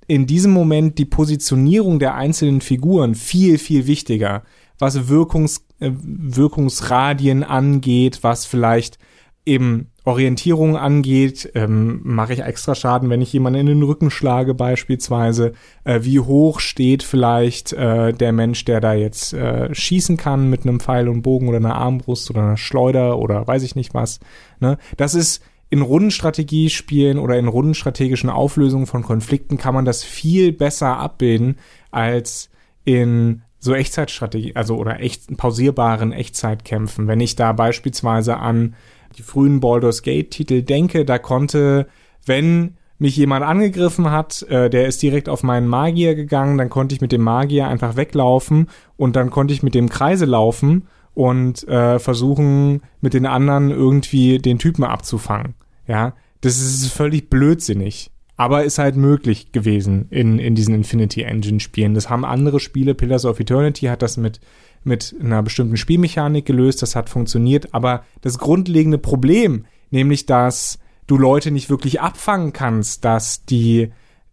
in 0.07 0.27
diesem 0.27 0.53
Moment 0.53 0.99
die 0.99 1.05
Positionierung 1.05 1.99
der 1.99 2.15
einzelnen 2.15 2.61
Figuren 2.61 3.15
viel, 3.15 3.59
viel 3.59 3.87
wichtiger, 3.87 4.43
was 4.79 5.09
Wirkungs, 5.09 5.65
äh, 5.81 5.91
Wirkungsradien 5.93 7.43
angeht, 7.43 8.21
was 8.23 8.47
vielleicht 8.47 8.99
eben 9.47 9.91
Orientierung 10.05 10.77
angeht, 10.77 11.51
ähm, 11.55 12.01
mache 12.03 12.33
ich 12.33 12.41
extra 12.43 12.75
Schaden, 12.75 13.11
wenn 13.11 13.23
ich 13.23 13.33
jemanden 13.33 13.61
in 13.61 13.67
den 13.67 13.83
Rücken 13.83 14.11
schlage 14.11 14.55
beispielsweise. 14.55 15.53
Äh, 15.85 16.01
wie 16.03 16.21
hoch 16.21 16.61
steht 16.61 17.03
vielleicht 17.03 17.73
äh, 17.73 18.13
der 18.13 18.33
Mensch, 18.33 18.65
der 18.65 18.81
da 18.81 18.95
jetzt 18.95 19.33
äh, 19.33 19.75
schießen 19.75 20.17
kann 20.17 20.51
mit 20.51 20.63
einem 20.63 20.81
Pfeil 20.81 21.09
und 21.09 21.23
Bogen 21.23 21.49
oder 21.49 21.57
einer 21.57 21.77
Armbrust 21.77 22.31
oder 22.31 22.43
einer 22.43 22.57
Schleuder 22.57 23.19
oder 23.19 23.47
weiß 23.47 23.63
ich 23.63 23.75
nicht 23.75 23.95
was. 23.95 24.21
Ne? 24.61 24.79
Das 24.97 25.15
ist 25.15 25.43
in 25.71 25.83
Rundenstrategiespielen 25.83 27.19
oder 27.19 27.39
in 27.39 27.49
rundenstrategischen 27.49 28.31
Auflösungen 28.31 28.87
von 28.87 29.03
Konflikten 29.03 29.59
kann 29.59 29.75
man 29.75 29.85
das 29.85 30.05
viel 30.05 30.53
besser 30.53 30.99
abbilden 30.99 31.57
als 31.91 32.51
in 32.85 33.43
so 33.59 33.75
Echtzeitstrategie, 33.75 34.55
also 34.55 34.77
oder 34.77 35.01
echt 35.01 35.37
pausierbaren 35.37 36.13
Echtzeitkämpfen. 36.13 37.09
Wenn 37.09 37.21
ich 37.21 37.35
da 37.35 37.53
beispielsweise 37.53 38.37
an 38.37 38.77
die 39.17 39.23
frühen 39.23 39.61
Baldur's 39.61 40.03
Gate 40.03 40.31
Titel 40.31 40.63
denke, 40.63 41.05
da 41.05 41.19
konnte, 41.19 41.87
wenn 42.25 42.77
mich 42.99 43.17
jemand 43.17 43.45
angegriffen 43.45 44.11
hat, 44.11 44.43
äh, 44.49 44.71
der 44.71 44.87
ist 44.87 45.03
direkt 45.03 45.29
auf 45.29 45.43
meinen 45.43 45.69
Magier 45.69 46.15
gegangen, 46.15 46.59
dann 46.59 46.71
konnte 46.71 46.95
ich 46.95 47.01
mit 47.01 47.13
dem 47.13 47.23
Magier 47.23 47.69
einfach 47.69 47.97
weglaufen 47.97 48.69
und 48.97 49.17
dann 49.17 49.31
konnte 49.31 49.53
ich 49.53 49.63
mit 49.63 49.75
dem 49.75 49.89
Kreise 49.89 50.25
laufen 50.25 50.89
und 51.15 51.67
äh, 51.69 51.99
versuchen, 51.99 52.83
mit 53.01 53.15
den 53.15 53.27
anderen 53.27 53.71
irgendwie 53.71 54.39
den 54.39 54.59
Typen 54.59 54.85
abzufangen. 54.85 55.55
Ja, 55.87 56.15
das 56.41 56.59
ist 56.59 56.93
völlig 56.93 57.31
blödsinnig. 57.31 58.11
Aber 58.39 58.65
ist 58.65 58.79
halt 58.79 58.97
möglich 58.97 59.51
gewesen 59.53 60.09
in, 60.11 60.39
in 60.39 60.55
diesen 60.55 60.75
Infinity 60.75 61.23
Engine 61.23 61.59
Spielen. 61.59 61.95
Das 61.95 62.11
haben 62.11 62.27
andere 62.27 62.61
Spiele, 62.61 62.95
Pillars 62.95 63.25
of 63.25 63.41
Eternity 63.41 63.87
hat 63.87 64.03
das 64.03 64.19
mit 64.19 64.41
mit 64.87 65.15
einer 65.21 65.43
bestimmten 65.43 65.77
Spielmechanik 65.77 66.47
gelöst, 66.47 66.83
das 66.83 66.97
hat 66.97 67.11
funktioniert, 67.11 67.75
aber 67.75 68.05
das 68.21 68.39
grundlegende 68.39 68.99
Problem, 68.99 69.67
nämlich 69.91 70.27
dass 70.27 70.79
du 71.07 71.19
Leute 71.19 71.51
nicht 71.51 71.71
wirklich 71.71 72.01
abfangen 72.01 72.53
kannst, 72.53 73.05
dass 73.05 73.45
die 73.45 73.93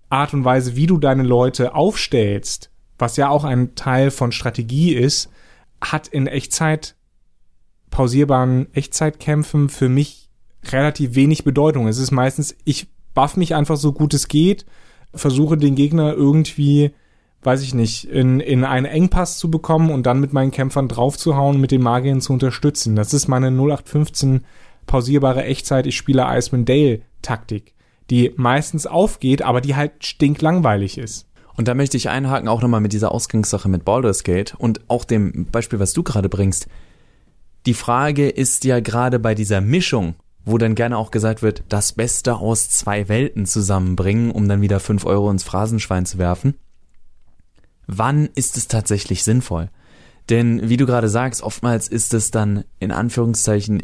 Art 0.09 0.33
und 0.33 0.45
Weise, 0.45 0.75
wie 0.75 0.87
du 0.87 0.97
deine 0.97 1.23
Leute 1.23 1.75
aufstellst, 1.75 2.69
was 2.99 3.17
ja 3.17 3.29
auch 3.29 3.43
ein 3.43 3.75
Teil 3.75 4.11
von 4.11 4.31
Strategie 4.31 4.93
ist, 4.93 5.29
hat 5.81 6.07
in 6.07 6.27
Echtzeit 6.27 6.95
pausierbaren 7.89 8.73
Echtzeitkämpfen 8.73 9.69
für 9.69 9.89
mich 9.89 10.29
relativ 10.71 11.15
wenig 11.15 11.43
Bedeutung. 11.43 11.87
Es 11.87 11.99
ist 11.99 12.11
meistens, 12.11 12.55
ich 12.63 12.87
buff 13.13 13.37
mich 13.37 13.53
einfach 13.53 13.77
so 13.77 13.91
gut 13.91 14.13
es 14.13 14.27
geht, 14.27 14.65
versuche 15.13 15.57
den 15.57 15.75
Gegner 15.75 16.13
irgendwie 16.13 16.93
weiß 17.45 17.61
ich 17.61 17.73
nicht, 17.73 18.05
in, 18.05 18.39
in 18.39 18.63
einen 18.63 18.85
Engpass 18.85 19.37
zu 19.37 19.49
bekommen 19.49 19.91
und 19.91 20.05
dann 20.05 20.19
mit 20.19 20.33
meinen 20.33 20.51
Kämpfern 20.51 20.87
draufzuhauen, 20.87 21.59
mit 21.59 21.71
den 21.71 21.81
Magiern 21.81 22.21
zu 22.21 22.33
unterstützen. 22.33 22.95
Das 22.95 23.13
ist 23.13 23.27
meine 23.27 23.47
0815 23.47 24.41
pausierbare 24.85 25.43
Echtzeit, 25.43 25.87
ich 25.87 25.95
spiele 25.95 26.25
Icewind 26.27 26.67
Dale 26.67 27.01
Taktik, 27.21 27.73
die 28.09 28.33
meistens 28.35 28.85
aufgeht, 28.85 29.41
aber 29.41 29.61
die 29.61 29.75
halt 29.75 30.05
stinklangweilig 30.05 30.97
ist. 30.97 31.27
Und 31.55 31.67
da 31.67 31.75
möchte 31.75 31.97
ich 31.97 32.09
einhaken, 32.09 32.47
auch 32.47 32.61
nochmal 32.61 32.81
mit 32.81 32.93
dieser 32.93 33.11
Ausgangssache 33.11 33.69
mit 33.69 33.85
Baldur's 33.85 34.23
Gate 34.23 34.55
und 34.57 34.81
auch 34.87 35.05
dem 35.05 35.45
Beispiel, 35.51 35.79
was 35.79 35.93
du 35.93 36.03
gerade 36.03 36.29
bringst. 36.29 36.67
Die 37.65 37.75
Frage 37.75 38.29
ist 38.29 38.65
ja 38.65 38.79
gerade 38.79 39.19
bei 39.19 39.35
dieser 39.35 39.61
Mischung, 39.61 40.15
wo 40.45 40.57
dann 40.57 40.75
gerne 40.75 40.97
auch 40.97 41.11
gesagt 41.11 41.41
wird, 41.41 41.63
das 41.69 41.93
Beste 41.93 42.35
aus 42.35 42.69
zwei 42.69 43.07
Welten 43.07 43.45
zusammenbringen, 43.45 44.31
um 44.31 44.49
dann 44.49 44.61
wieder 44.61 44.79
fünf 44.79 45.05
Euro 45.05 45.29
ins 45.29 45.43
Phrasenschwein 45.43 46.05
zu 46.05 46.17
werfen 46.17 46.55
wann 47.87 48.29
ist 48.35 48.57
es 48.57 48.67
tatsächlich 48.67 49.23
sinnvoll? 49.23 49.69
Denn 50.29 50.69
wie 50.69 50.77
du 50.77 50.85
gerade 50.85 51.09
sagst, 51.09 51.41
oftmals 51.41 51.87
ist 51.87 52.13
es 52.13 52.31
dann 52.31 52.63
in 52.79 52.91
Anführungszeichen, 52.91 53.83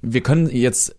wir 0.00 0.22
können 0.22 0.50
jetzt, 0.50 0.96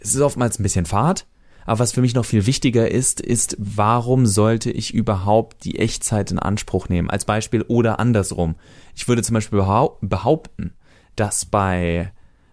es 0.00 0.14
ist 0.14 0.20
oftmals 0.20 0.58
ein 0.58 0.64
bisschen 0.64 0.86
Fahrt, 0.86 1.26
aber 1.66 1.80
was 1.80 1.92
für 1.92 2.00
mich 2.00 2.14
noch 2.14 2.24
viel 2.24 2.46
wichtiger 2.46 2.90
ist, 2.90 3.20
ist, 3.20 3.56
warum 3.58 4.26
sollte 4.26 4.70
ich 4.70 4.94
überhaupt 4.94 5.64
die 5.64 5.78
Echtzeit 5.78 6.30
in 6.30 6.38
Anspruch 6.38 6.88
nehmen? 6.88 7.10
Als 7.10 7.24
Beispiel 7.24 7.62
oder 7.62 7.98
andersrum. 7.98 8.54
Ich 8.94 9.08
würde 9.08 9.22
zum 9.22 9.34
Beispiel 9.34 9.58
behaupten, 10.00 10.72
dass 11.16 11.44
bei 11.44 12.12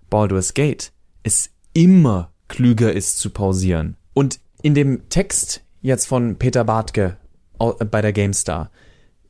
Baldur's 0.09 0.55
Gate 0.55 0.91
es 1.21 1.51
immer 1.73 2.31
klüger 2.47 2.91
ist 2.91 3.19
zu 3.19 3.29
pausieren. 3.29 3.97
Und 4.13 4.39
in 4.61 4.73
dem 4.73 5.09
Text 5.09 5.63
jetzt 5.81 6.07
von 6.07 6.37
Peter 6.37 6.63
Bartke 6.63 7.17
bei 7.57 8.01
der 8.01 8.13
GameStar, 8.13 8.71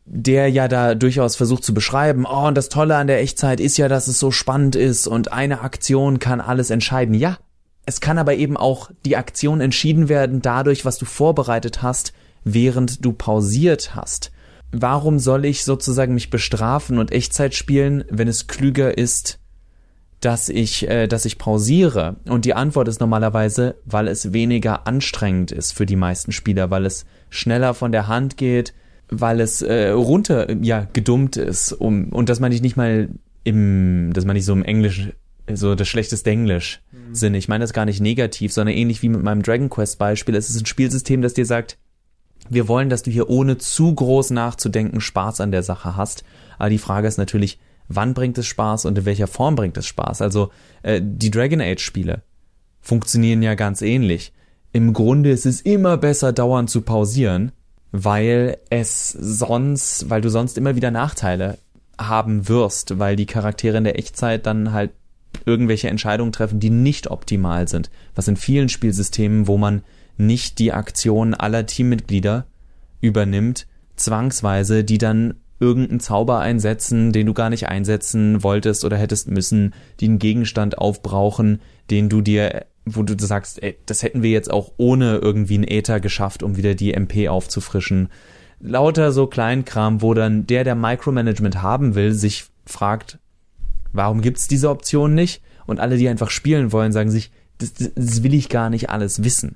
der 0.06 0.50
ja 0.50 0.68
da 0.68 0.96
durchaus 0.96 1.36
versucht 1.36 1.64
zu 1.64 1.74
beschreiben, 1.74 2.26
oh, 2.26 2.48
und 2.48 2.56
das 2.56 2.70
Tolle 2.70 2.98
an 2.98 3.08
der 3.08 3.22
Echtzeit 3.22 3.60
ist 3.60 3.78
ja, 3.78 3.88
dass 3.88 4.08
es 4.08 4.20
so 4.20 4.32
spannend 4.32 4.76
ist 4.76 5.08
und 5.08 5.32
eine 5.32 5.62
Aktion 5.62 6.20
kann 6.20 6.42
alles 6.42 6.70
entscheiden. 6.70 7.16
Ja, 7.16 7.38
es 7.86 8.02
kann 8.02 8.18
aber 8.18 8.36
eben 8.36 8.58
auch 8.58 8.92
die 9.06 9.18
Aktion 9.18 9.62
entschieden 9.62 10.10
werden 10.10 10.42
dadurch, 10.42 10.86
was 10.86 10.98
du 10.98 11.06
vorbereitet 11.06 11.82
hast, 11.82 12.14
während 12.44 13.04
du 13.04 13.14
pausiert 13.14 13.96
hast. 13.96 14.32
Warum 14.72 15.20
soll 15.20 15.46
ich 15.46 15.64
sozusagen 15.64 16.14
mich 16.14 16.30
bestrafen 16.30 16.98
und 16.98 17.12
Echtzeit 17.12 17.54
spielen, 17.54 18.04
wenn 18.10 18.28
es 18.28 18.48
klüger 18.48 18.98
ist, 18.98 19.40
dass 20.20 20.50
ich, 20.50 20.90
äh, 20.90 21.08
dass 21.08 21.26
ich 21.26 21.38
pausiere? 21.38 22.16
Und 22.28 22.46
die 22.46 22.56
Antwort 22.56 22.88
ist 22.88 23.00
normalerweise, 23.00 23.76
weil 23.86 24.08
es 24.08 24.34
weniger 24.34 24.88
anstrengend 24.88 25.52
ist 25.52 25.74
für 25.74 25.86
die 25.86 25.96
meisten 25.96 26.32
Spieler, 26.32 26.72
weil 26.72 26.86
es 26.86 27.06
schneller 27.30 27.74
von 27.74 27.92
der 27.92 28.08
Hand 28.08 28.36
geht, 28.38 28.74
weil 29.20 29.40
es 29.40 29.62
äh, 29.62 29.90
runter 29.90 30.52
ja 30.62 30.88
gedummt 30.94 31.38
ist 31.38 31.72
um 31.72 32.10
und 32.10 32.30
dass 32.30 32.40
man 32.40 32.52
nicht 32.52 32.64
nicht 32.64 32.78
mal 32.78 33.10
im 33.44 34.12
dass 34.14 34.26
man 34.26 34.36
nicht 34.36 34.46
so 34.46 34.54
im 34.54 34.64
Englisch 34.64 35.12
so 35.52 35.76
das 35.76 35.88
schlechteste 35.88 36.30
Englisch 36.30 36.82
mhm. 36.92 37.16
Sinn. 37.16 37.34
Ich 37.34 37.48
meine 37.48 37.64
das 37.64 37.74
gar 37.74 37.86
nicht 37.86 38.00
negativ, 38.00 38.54
sondern 38.54 38.76
ähnlich 38.76 39.02
wie 39.02 39.10
mit 39.10 39.24
meinem 39.24 39.44
Dragon 39.44 39.70
Quest 39.70 40.00
Beispiel. 40.00 40.36
Es 40.36 40.50
ist 40.50 40.62
ein 40.62 40.66
Spielsystem, 40.66 41.22
das 41.22 41.34
dir 41.34 41.46
sagt, 41.46 41.78
wir 42.50 42.68
wollen, 42.68 42.90
dass 42.90 43.04
du 43.04 43.12
hier 43.12 43.30
ohne 43.30 43.58
zu 43.58 43.94
groß 43.94 44.32
nachzudenken 44.32 45.02
Spaß 45.02 45.42
an 45.42 45.52
der 45.52 45.64
Sache 45.64 45.96
hast. 45.98 46.24
Aber 46.58 46.70
die 46.70 46.78
Frage 46.78 47.08
ist 47.08 47.18
natürlich, 47.18 47.60
wann 47.88 48.14
bringt 48.14 48.38
es 48.38 48.48
Spaß 48.48 48.86
und 48.86 48.98
in 48.98 49.06
welcher 49.06 49.28
Form 49.28 49.56
bringt 49.56 49.78
es 49.78 49.86
Spaß? 49.86 50.22
Also 50.22 50.52
äh, 50.82 51.02
die 51.04 51.32
Dragon 51.32 51.62
Age 51.62 51.82
Spiele 51.82 52.24
funktionieren 52.82 53.42
ja 53.42 53.56
ganz 53.56 53.82
ähnlich. 53.82 54.34
Im 54.72 54.94
Grunde 54.94 55.32
ist 55.32 55.46
es 55.46 55.62
immer 55.62 55.98
besser, 55.98 56.34
dauernd 56.34 56.70
zu 56.70 56.82
pausieren, 56.82 57.52
weil 57.94 58.58
es 58.72 59.12
sonst, 59.12 60.10
weil 60.10 60.20
du 60.20 60.30
sonst 60.30 60.58
immer 60.58 60.76
wieder 60.76 60.92
Nachteile 60.92 61.60
haben 61.98 62.50
wirst, 62.50 62.98
weil 62.98 63.16
die 63.16 63.28
Charaktere 63.28 63.78
in 63.78 63.84
der 63.84 64.00
Echtzeit 64.00 64.48
dann 64.48 64.74
halt 64.74 64.92
irgendwelche 65.46 65.90
Entscheidungen 65.90 66.32
treffen, 66.32 66.60
die 66.60 66.72
nicht 66.72 67.10
optimal 67.12 67.68
sind. 67.68 67.92
Was 68.16 68.28
in 68.28 68.36
vielen 68.36 68.68
Spielsystemen, 68.68 69.48
wo 69.48 69.58
man 69.58 69.84
nicht 70.18 70.58
die 70.58 70.74
Aktionen 70.74 71.36
aller 71.36 71.68
Teammitglieder 71.68 72.46
übernimmt, 73.00 73.68
zwangsweise, 73.96 74.84
die 74.84 74.98
dann 74.98 75.36
irgendeinen 75.60 76.00
Zauber 76.00 76.40
einsetzen, 76.40 77.12
den 77.12 77.28
du 77.28 77.34
gar 77.34 77.52
nicht 77.52 77.68
einsetzen 77.68 78.42
wolltest 78.42 78.86
oder 78.86 78.98
hättest 78.98 79.30
müssen, 79.30 79.74
die 80.00 80.06
einen 80.06 80.20
Gegenstand 80.20 80.80
aufbrauchen, 80.80 81.62
den 81.92 82.10
du 82.10 82.22
dir 82.22 82.66
wo 82.86 83.04
du 83.04 83.16
sagst, 83.18 83.62
ey, 83.64 83.78
das 83.86 84.04
hätten 84.04 84.24
wir 84.24 84.32
jetzt 84.32 84.52
auch 84.52 84.74
ohne 84.78 85.18
irgendwie 85.18 85.58
ein 85.58 85.68
Äther 85.68 86.00
geschafft, 86.00 86.44
um 86.44 86.58
wieder 86.58 86.76
die 86.76 86.94
MP 86.94 87.30
aufzufrischen. 87.30 88.10
Lauter 88.60 89.12
so 89.12 89.28
Kleinkram, 89.28 90.02
wo 90.02 90.14
dann 90.14 90.48
der, 90.48 90.64
der 90.64 90.76
Micromanagement 90.76 91.62
haben 91.62 91.96
will, 91.96 92.14
sich 92.14 92.46
fragt, 92.66 93.20
warum 93.92 94.22
gibt's 94.22 94.48
diese 94.48 94.70
Option 94.70 95.14
nicht? 95.14 95.42
Und 95.66 95.80
alle, 95.80 95.98
die 95.98 96.10
einfach 96.10 96.30
spielen 96.30 96.72
wollen, 96.72 96.92
sagen 96.92 97.12
sich, 97.12 97.32
das, 97.58 97.74
das 97.74 98.24
will 98.24 98.34
ich 98.34 98.50
gar 98.50 98.70
nicht 98.70 98.90
alles 98.90 99.24
wissen. 99.24 99.56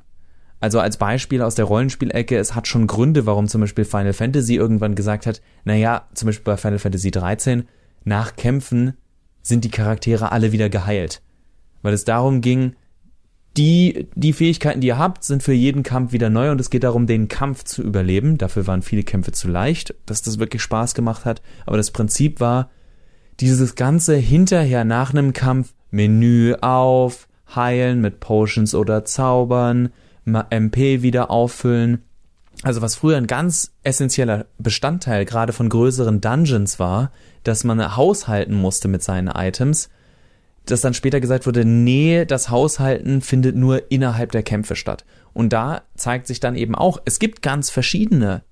Also 0.60 0.80
als 0.80 0.98
Beispiel 0.98 1.42
aus 1.42 1.56
der 1.56 1.66
Rollenspielecke, 1.66 2.38
es 2.38 2.56
hat 2.56 2.68
schon 2.68 2.88
Gründe, 2.88 3.26
warum 3.26 3.48
zum 3.48 3.62
Beispiel 3.62 3.86
Final 3.86 4.14
Fantasy 4.14 4.56
irgendwann 4.56 4.96
gesagt 4.96 5.26
hat, 5.26 5.42
naja, 5.66 6.08
zum 6.14 6.28
Beispiel 6.28 6.46
bei 6.46 6.58
Final 6.58 6.80
Fantasy 6.80 7.12
13, 7.12 7.68
nach 8.06 8.36
Kämpfen 8.36 8.94
sind 9.42 9.64
die 9.66 9.70
Charaktere 9.70 10.32
alle 10.32 10.52
wieder 10.52 10.70
geheilt. 10.70 11.22
Weil 11.84 11.94
es 11.94 12.06
darum 12.06 12.42
ging, 12.42 12.76
die, 13.58 14.08
die 14.14 14.34
Fähigkeiten, 14.34 14.82
die 14.82 14.88
ihr 14.88 14.98
habt, 14.98 15.24
sind 15.24 15.42
für 15.42 15.54
jeden 15.54 15.84
Kampf 15.84 16.12
wieder 16.12 16.30
neu 16.30 16.52
und 16.52 16.62
es 16.62 16.70
geht 16.70 16.84
darum, 16.84 17.08
den 17.08 17.28
Kampf 17.28 17.64
zu 17.64 17.82
überleben. 17.82 18.38
Dafür 18.38 18.68
waren 18.68 18.84
viele 18.84 19.04
Kämpfe 19.04 19.32
zu 19.32 19.48
leicht, 19.48 19.96
dass 20.06 20.22
das 20.22 20.38
wirklich 20.38 20.62
Spaß 20.62 20.94
gemacht 20.94 21.26
hat. 21.26 21.42
Aber 21.66 21.78
das 21.78 21.92
Prinzip 21.92 22.40
war, 22.40 22.70
dieses 23.40 23.76
Ganze 23.76 24.16
hinterher 24.16 24.84
nach 24.84 25.12
einem 25.12 25.34
Kampf, 25.34 25.74
Menü 25.90 26.54
auf, 26.62 27.28
heilen 27.56 28.02
mit 28.02 28.20
Potions 28.20 28.76
oder 28.76 29.06
Zaubern, 29.06 29.90
MP 30.26 31.02
wieder 31.02 31.32
auffüllen. 31.32 32.04
also 32.64 32.82
was 32.82 32.96
früher 32.96 33.18
ein 33.18 33.28
ganz 33.28 33.72
essentieller 33.84 34.46
Bestandteil 34.58 35.26
gerade 35.26 35.54
von 35.54 35.70
größeren 35.70 36.22
Dungeons 36.22 36.80
war, 36.80 37.12
dass 37.44 37.64
man 37.64 37.96
haushalten 37.96 38.54
musste 38.54 38.88
mit 38.88 39.04
seinen 39.04 39.28
Items, 39.28 39.90
dass 40.72 40.82
dann 40.82 40.94
später 40.94 41.20
gesagt 41.20 41.46
wurde, 41.46 41.66
nee, 41.66 42.26
das 42.26 42.50
Haushalten 42.50 43.22
findet 43.22 43.56
nur 43.56 43.92
innerhalb 43.92 44.32
der 44.32 44.44
Kämpfe 44.44 44.76
statt. 44.76 45.06
Und 45.34 45.54
da 45.54 45.84
zeigt 45.96 46.28
sich 46.28 46.40
dann 46.40 46.56
eben 46.56 46.76
auch, 46.76 47.00
es 47.06 47.20
gibt 47.20 47.42
ganz 47.42 47.70
verschiedene 47.70 48.44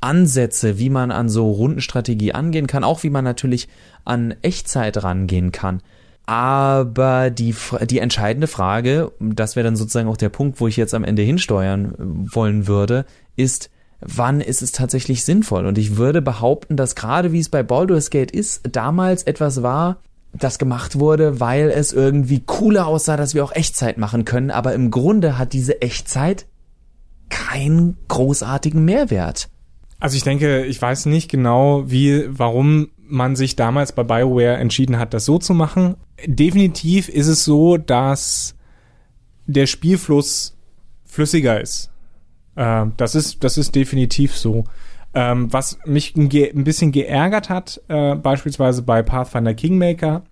Ansätze, 0.00 0.78
wie 0.78 0.90
man 0.90 1.10
an 1.10 1.28
so 1.28 1.50
Rundenstrategie 1.50 2.32
angehen 2.32 2.66
kann, 2.66 2.84
auch 2.84 3.02
wie 3.02 3.10
man 3.10 3.24
natürlich 3.24 3.68
an 4.04 4.34
Echtzeit 4.42 5.02
rangehen 5.02 5.52
kann. 5.52 5.82
Aber 6.26 7.30
die, 7.30 7.54
die 7.88 8.00
entscheidende 8.00 8.48
Frage, 8.48 9.12
das 9.18 9.56
wäre 9.56 9.64
dann 9.64 9.76
sozusagen 9.76 10.08
auch 10.08 10.16
der 10.16 10.28
Punkt, 10.28 10.60
wo 10.60 10.68
ich 10.68 10.76
jetzt 10.76 10.94
am 10.94 11.04
Ende 11.04 11.22
hinsteuern 11.22 11.94
wollen 11.98 12.66
würde, 12.66 13.06
ist, 13.34 13.70
wann 14.00 14.40
ist 14.40 14.62
es 14.62 14.72
tatsächlich 14.72 15.24
sinnvoll? 15.24 15.66
Und 15.66 15.78
ich 15.78 15.96
würde 15.96 16.20
behaupten, 16.20 16.76
dass 16.76 16.94
gerade 16.94 17.32
wie 17.32 17.40
es 17.40 17.48
bei 17.48 17.62
Baldur's 17.62 18.10
Gate 18.10 18.30
ist, 18.30 18.60
damals 18.70 19.22
etwas 19.22 19.62
war, 19.62 20.02
das 20.32 20.58
gemacht 20.58 20.98
wurde, 20.98 21.40
weil 21.40 21.70
es 21.70 21.92
irgendwie 21.92 22.40
cooler 22.44 22.86
aussah, 22.86 23.16
dass 23.16 23.34
wir 23.34 23.44
auch 23.44 23.52
Echtzeit 23.54 23.98
machen 23.98 24.24
können. 24.24 24.50
Aber 24.50 24.74
im 24.74 24.90
Grunde 24.90 25.38
hat 25.38 25.52
diese 25.52 25.80
Echtzeit 25.82 26.46
keinen 27.28 27.96
großartigen 28.08 28.84
Mehrwert. 28.84 29.48
Also 30.00 30.16
ich 30.16 30.22
denke, 30.22 30.64
ich 30.64 30.80
weiß 30.80 31.06
nicht 31.06 31.30
genau, 31.30 31.90
wie, 31.90 32.26
warum 32.28 32.88
man 33.08 33.36
sich 33.36 33.56
damals 33.56 33.92
bei 33.92 34.04
BioWare 34.04 34.56
entschieden 34.56 34.98
hat, 34.98 35.14
das 35.14 35.24
so 35.24 35.38
zu 35.38 35.54
machen. 35.54 35.96
Definitiv 36.26 37.08
ist 37.08 37.26
es 37.26 37.44
so, 37.44 37.76
dass 37.76 38.54
der 39.46 39.66
Spielfluss 39.66 40.56
flüssiger 41.04 41.60
ist. 41.60 41.90
Äh, 42.54 42.86
das 42.96 43.14
ist, 43.14 43.42
das 43.42 43.58
ist 43.58 43.74
definitiv 43.74 44.36
so. 44.36 44.64
Ähm, 45.18 45.52
was 45.52 45.80
mich 45.84 46.14
ein, 46.14 46.30
ein, 46.32 46.62
bisschen 46.62 46.92
geärgert 46.92 47.50
hat, 47.50 47.82
äh, 47.88 48.14
beispielsweise 48.14 48.82
bei 48.82 49.02
Pathfinder 49.02 49.52
Kingmaker, 49.52 50.22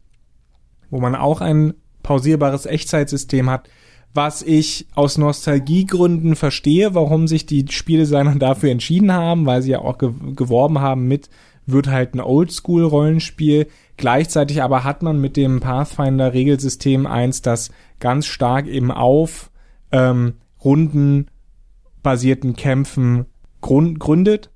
wo 0.91 1.01
man 1.01 1.17
auch 1.17 1.41
ein 1.41 1.75
pausierbares 2.05 2.67
Echtzeitsystem 2.67 3.51
hat, 3.51 3.69
was 4.15 4.43
ich 4.43 4.87
aus 4.95 5.19
Nostalgiegründen 5.19 6.37
verstehe, 6.37 6.95
warum 6.95 7.27
sich 7.27 7.47
die 7.47 7.67
Spieldesigner 7.69 8.37
dafür 8.39 8.71
entschieden 8.71 9.11
haben, 9.13 9.45
weil 9.45 9.61
sie 9.61 9.73
ja 9.73 9.81
auch 9.81 9.99
ge 9.99 10.13
geworben 10.37 10.79
haben 10.79 11.09
mit, 11.09 11.31
wird 11.67 11.89
halt 11.89 12.15
ein 12.15 12.21
Oldschool-Rollenspiel. 12.21 13.67
Gleichzeitig 13.97 14.63
aber 14.63 14.85
hat 14.85 15.03
man 15.03 15.21
mit 15.21 15.37
dem 15.37 15.59
Pathfinder-Regelsystem 15.59 17.09
eins, 17.09 17.43
das 17.43 17.73
ganz 17.99 18.27
stark 18.27 18.69
eben 18.69 18.93
auf 18.93 19.51
ähm, 19.91 20.35
rundenbasierten 20.63 22.55
Kämpfen 22.55 23.27
gründet. 23.61 24.51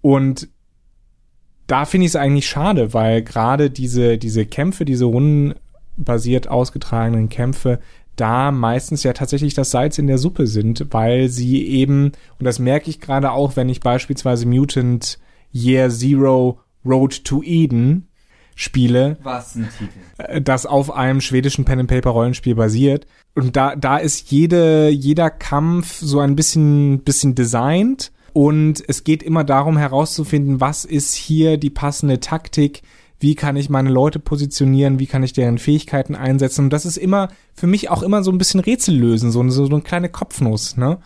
Und 0.00 0.48
da 1.66 1.84
finde 1.84 2.06
ich 2.06 2.12
es 2.12 2.16
eigentlich 2.16 2.48
schade, 2.48 2.94
weil 2.94 3.22
gerade 3.22 3.70
diese, 3.70 4.18
diese 4.18 4.46
Kämpfe, 4.46 4.84
diese 4.84 5.04
rundenbasiert 5.04 6.48
ausgetragenen 6.48 7.28
Kämpfe 7.28 7.78
da 8.20 8.50
meistens 8.50 9.02
ja 9.02 9.12
tatsächlich 9.12 9.54
das 9.54 9.70
Salz 9.70 9.98
in 9.98 10.06
der 10.06 10.18
Suppe 10.18 10.46
sind, 10.46 10.86
weil 10.90 11.28
sie 11.28 11.64
eben, 11.66 12.12
und 12.38 12.44
das 12.44 12.58
merke 12.58 12.90
ich 12.90 13.00
gerade 13.00 13.30
auch, 13.30 13.56
wenn 13.56 13.68
ich 13.68 13.80
beispielsweise 13.80 14.46
Mutant 14.46 15.18
Year 15.52 15.88
Zero 15.88 16.60
Road 16.84 17.24
to 17.24 17.42
Eden 17.42 18.08
spiele. 18.54 19.18
Was 19.22 19.54
ein 19.54 19.68
Titel. 19.78 19.92
Äh, 20.18 20.42
das 20.42 20.66
auf 20.66 20.90
einem 20.90 21.20
schwedischen 21.20 21.64
Pen 21.64 21.80
and 21.80 21.88
Paper 21.88 22.10
Rollenspiel 22.10 22.56
basiert. 22.56 23.06
Und 23.34 23.56
da, 23.56 23.76
da 23.76 23.98
ist 23.98 24.32
jede, 24.32 24.88
jeder 24.88 25.30
Kampf 25.30 25.98
so 26.00 26.18
ein 26.18 26.34
bisschen, 26.34 27.04
bisschen 27.04 27.36
designt. 27.36 28.10
Und 28.32 28.82
es 28.86 29.04
geht 29.04 29.22
immer 29.22 29.44
darum 29.44 29.76
herauszufinden, 29.76 30.60
was 30.60 30.84
ist 30.84 31.14
hier 31.14 31.56
die 31.56 31.70
passende 31.70 32.20
Taktik, 32.20 32.82
wie 33.20 33.34
kann 33.34 33.56
ich 33.56 33.68
meine 33.68 33.90
Leute 33.90 34.18
positionieren, 34.18 34.98
wie 34.98 35.06
kann 35.06 35.22
ich 35.22 35.32
deren 35.32 35.58
Fähigkeiten 35.58 36.14
einsetzen. 36.14 36.66
Und 36.66 36.72
das 36.72 36.86
ist 36.86 36.96
immer 36.96 37.28
für 37.54 37.66
mich 37.66 37.90
auch 37.90 38.02
immer 38.02 38.22
so 38.22 38.30
ein 38.30 38.38
bisschen 38.38 38.60
Rätsel 38.60 38.96
lösen, 38.96 39.32
so, 39.32 39.48
so 39.48 39.66
eine 39.66 39.80
kleine 39.80 40.08
Kopfnuss. 40.08 40.76
Ne? 40.76 40.98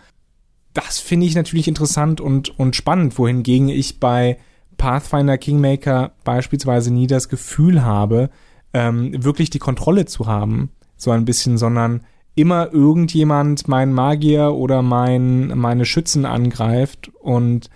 Das 0.73 0.99
finde 0.99 1.25
ich 1.25 1.35
natürlich 1.35 1.67
interessant 1.67 2.21
und, 2.21 2.57
und 2.59 2.75
spannend, 2.75 3.17
wohingegen 3.17 3.69
ich 3.69 3.99
bei 3.99 4.37
Pathfinder 4.77 5.37
Kingmaker 5.37 6.13
beispielsweise 6.23 6.91
nie 6.91 7.07
das 7.07 7.29
Gefühl 7.29 7.83
habe, 7.83 8.29
ähm, 8.73 9.23
wirklich 9.23 9.49
die 9.49 9.59
Kontrolle 9.59 10.05
zu 10.05 10.27
haben, 10.27 10.71
so 10.97 11.11
ein 11.11 11.25
bisschen, 11.25 11.57
sondern 11.57 12.01
immer 12.35 12.71
irgendjemand 12.73 13.67
meinen 13.67 13.93
Magier 13.93 14.53
oder 14.53 14.81
mein, 14.81 15.47
meine 15.57 15.85
Schützen 15.85 16.25
angreift 16.25 17.11
und 17.19 17.69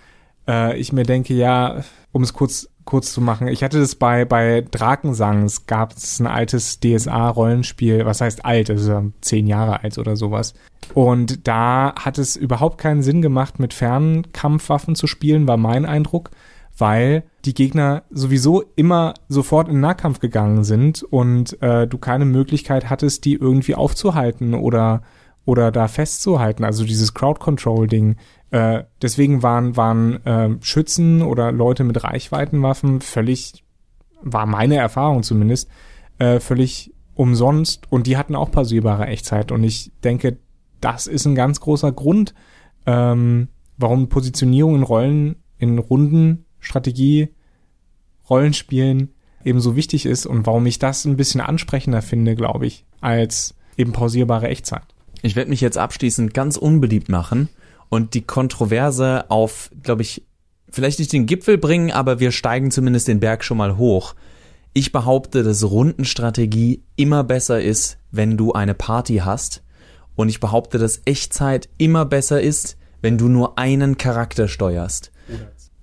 äh, 0.46 0.76
ich 0.78 0.92
mir 0.92 1.04
denke, 1.04 1.34
ja, 1.34 1.84
um 2.12 2.22
es 2.22 2.32
kurz 2.32 2.68
kurz 2.88 3.12
zu 3.12 3.20
machen. 3.20 3.48
Ich 3.48 3.62
hatte 3.62 3.78
das 3.78 3.96
bei, 3.96 4.24
bei 4.24 4.62
Drakensang. 4.62 5.44
Es 5.44 5.66
gab 5.66 5.92
ein 6.20 6.26
altes 6.26 6.80
DSA-Rollenspiel. 6.80 8.06
Was 8.06 8.22
heißt 8.22 8.46
alt? 8.46 8.70
Also 8.70 9.12
zehn 9.20 9.46
Jahre 9.46 9.82
alt 9.82 9.98
oder 9.98 10.16
sowas. 10.16 10.54
Und 10.94 11.46
da 11.46 11.92
hat 11.96 12.16
es 12.16 12.34
überhaupt 12.34 12.78
keinen 12.78 13.02
Sinn 13.02 13.20
gemacht, 13.20 13.58
mit 13.58 13.74
Fernkampfwaffen 13.74 14.94
zu 14.94 15.06
spielen, 15.06 15.46
war 15.46 15.58
mein 15.58 15.84
Eindruck, 15.84 16.30
weil 16.78 17.24
die 17.44 17.54
Gegner 17.54 18.04
sowieso 18.10 18.62
immer 18.76 19.14
sofort 19.28 19.68
in 19.68 19.80
Nahkampf 19.80 20.20
gegangen 20.20 20.64
sind 20.64 21.02
und 21.02 21.60
äh, 21.60 21.86
du 21.86 21.98
keine 21.98 22.24
Möglichkeit 22.24 22.88
hattest, 22.88 23.24
die 23.24 23.34
irgendwie 23.34 23.74
aufzuhalten 23.74 24.54
oder 24.54 25.02
oder 25.44 25.72
da 25.72 25.88
festzuhalten. 25.88 26.62
Also 26.62 26.84
dieses 26.84 27.14
Crowd-Control-Ding 27.14 28.16
äh, 28.50 28.84
deswegen 29.02 29.42
waren, 29.42 29.76
waren 29.76 30.24
äh, 30.26 30.50
Schützen 30.60 31.22
oder 31.22 31.52
Leute 31.52 31.84
mit 31.84 32.02
Reichweitenwaffen 32.02 33.00
völlig, 33.00 33.64
war 34.22 34.46
meine 34.46 34.76
Erfahrung 34.76 35.22
zumindest, 35.22 35.70
äh, 36.18 36.40
völlig 36.40 36.94
umsonst 37.14 37.90
und 37.90 38.06
die 38.06 38.16
hatten 38.16 38.34
auch 38.34 38.50
pausierbare 38.50 39.06
Echtzeit. 39.06 39.52
Und 39.52 39.64
ich 39.64 39.92
denke, 40.04 40.38
das 40.80 41.06
ist 41.06 41.26
ein 41.26 41.34
ganz 41.34 41.60
großer 41.60 41.92
Grund, 41.92 42.34
ähm, 42.86 43.48
warum 43.76 44.08
Positionierung 44.08 44.76
in 44.76 44.82
Rollen, 44.82 45.36
in 45.58 45.78
Runden, 45.78 46.46
Strategie, 46.60 47.28
Rollenspielen 48.28 49.14
eben 49.44 49.60
so 49.60 49.76
wichtig 49.76 50.06
ist 50.06 50.26
und 50.26 50.46
warum 50.46 50.66
ich 50.66 50.78
das 50.78 51.04
ein 51.04 51.16
bisschen 51.16 51.40
ansprechender 51.40 52.02
finde, 52.02 52.34
glaube 52.34 52.66
ich, 52.66 52.84
als 53.00 53.54
eben 53.76 53.92
pausierbare 53.92 54.48
Echtzeit. 54.48 54.84
Ich 55.22 55.36
werde 55.36 55.50
mich 55.50 55.60
jetzt 55.60 55.78
abschließend 55.78 56.34
ganz 56.34 56.56
unbeliebt 56.56 57.08
machen 57.08 57.48
und 57.88 58.14
die 58.14 58.22
Kontroverse 58.22 59.30
auf, 59.30 59.70
glaube 59.82 60.02
ich, 60.02 60.26
vielleicht 60.70 60.98
nicht 60.98 61.12
den 61.12 61.26
Gipfel 61.26 61.58
bringen, 61.58 61.90
aber 61.90 62.20
wir 62.20 62.30
steigen 62.30 62.70
zumindest 62.70 63.08
den 63.08 63.20
Berg 63.20 63.44
schon 63.44 63.56
mal 63.56 63.76
hoch. 63.76 64.14
Ich 64.74 64.92
behaupte, 64.92 65.42
dass 65.42 65.64
Rundenstrategie 65.64 66.82
immer 66.96 67.24
besser 67.24 67.60
ist, 67.60 67.98
wenn 68.10 68.36
du 68.36 68.52
eine 68.52 68.74
Party 68.74 69.16
hast. 69.16 69.62
Und 70.14 70.28
ich 70.28 70.40
behaupte, 70.40 70.78
dass 70.78 71.02
Echtzeit 71.04 71.68
immer 71.78 72.04
besser 72.04 72.40
ist, 72.40 72.76
wenn 73.00 73.18
du 73.18 73.28
nur 73.28 73.58
einen 73.58 73.96
Charakter 73.96 74.48
steuerst. 74.48 75.10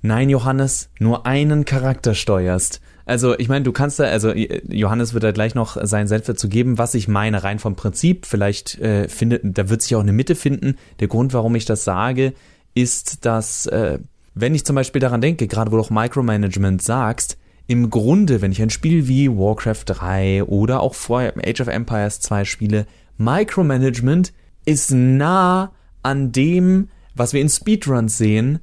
Nein, 0.06 0.30
Johannes, 0.30 0.90
nur 1.00 1.26
einen 1.26 1.66
Charakter 1.66 2.14
steuerst. 2.14 2.80
Also, 3.08 3.38
ich 3.40 3.50
meine, 3.50 3.64
du 3.64 3.72
kannst 3.72 4.00
da, 4.00 4.04
also 4.04 4.34
Johannes 4.34 5.14
wird 5.14 5.24
da 5.24 5.32
gleich 5.32 5.56
noch 5.56 5.78
seinen 5.84 6.08
Senf 6.08 6.28
dazu 6.28 6.48
geben, 6.48 6.78
was 6.78 6.94
ich 6.94 7.08
meine, 7.08 7.44
rein 7.44 7.58
vom 7.58 7.76
Prinzip. 7.76 8.28
Vielleicht 8.28 8.80
äh, 8.80 9.08
findet, 9.10 9.42
da 9.44 9.68
wird 9.70 9.82
sich 9.82 9.96
auch 9.96 10.02
eine 10.02 10.14
Mitte 10.14 10.36
finden. 10.36 10.78
Der 11.00 11.08
Grund, 11.08 11.34
warum 11.34 11.56
ich 11.56 11.66
das 11.66 11.84
sage, 11.84 12.34
ist, 12.76 13.26
dass, 13.26 13.66
äh, 13.66 13.98
wenn 14.36 14.54
ich 14.54 14.64
zum 14.64 14.76
Beispiel 14.76 15.02
daran 15.02 15.22
denke, 15.22 15.48
gerade 15.48 15.72
wo 15.72 15.78
du 15.78 15.82
auch 15.82 15.90
Micromanagement 15.90 16.84
sagst, 16.84 17.38
im 17.66 17.90
Grunde, 17.90 18.44
wenn 18.44 18.52
ich 18.52 18.62
ein 18.62 18.70
Spiel 18.70 19.08
wie 19.08 19.30
Warcraft 19.30 19.86
3 19.88 20.44
oder 20.44 20.82
auch 20.82 20.94
vorher 20.94 21.34
Age 21.44 21.62
of 21.62 21.68
Empires 21.68 22.20
2 22.20 22.46
spiele, 22.46 22.86
Micromanagement 23.18 24.34
ist 24.66 24.92
nah 24.92 25.72
an 26.04 26.32
dem, 26.32 26.90
was 27.16 27.34
wir 27.34 27.42
in 27.42 27.50
Speedruns 27.50 28.20
sehen. 28.20 28.60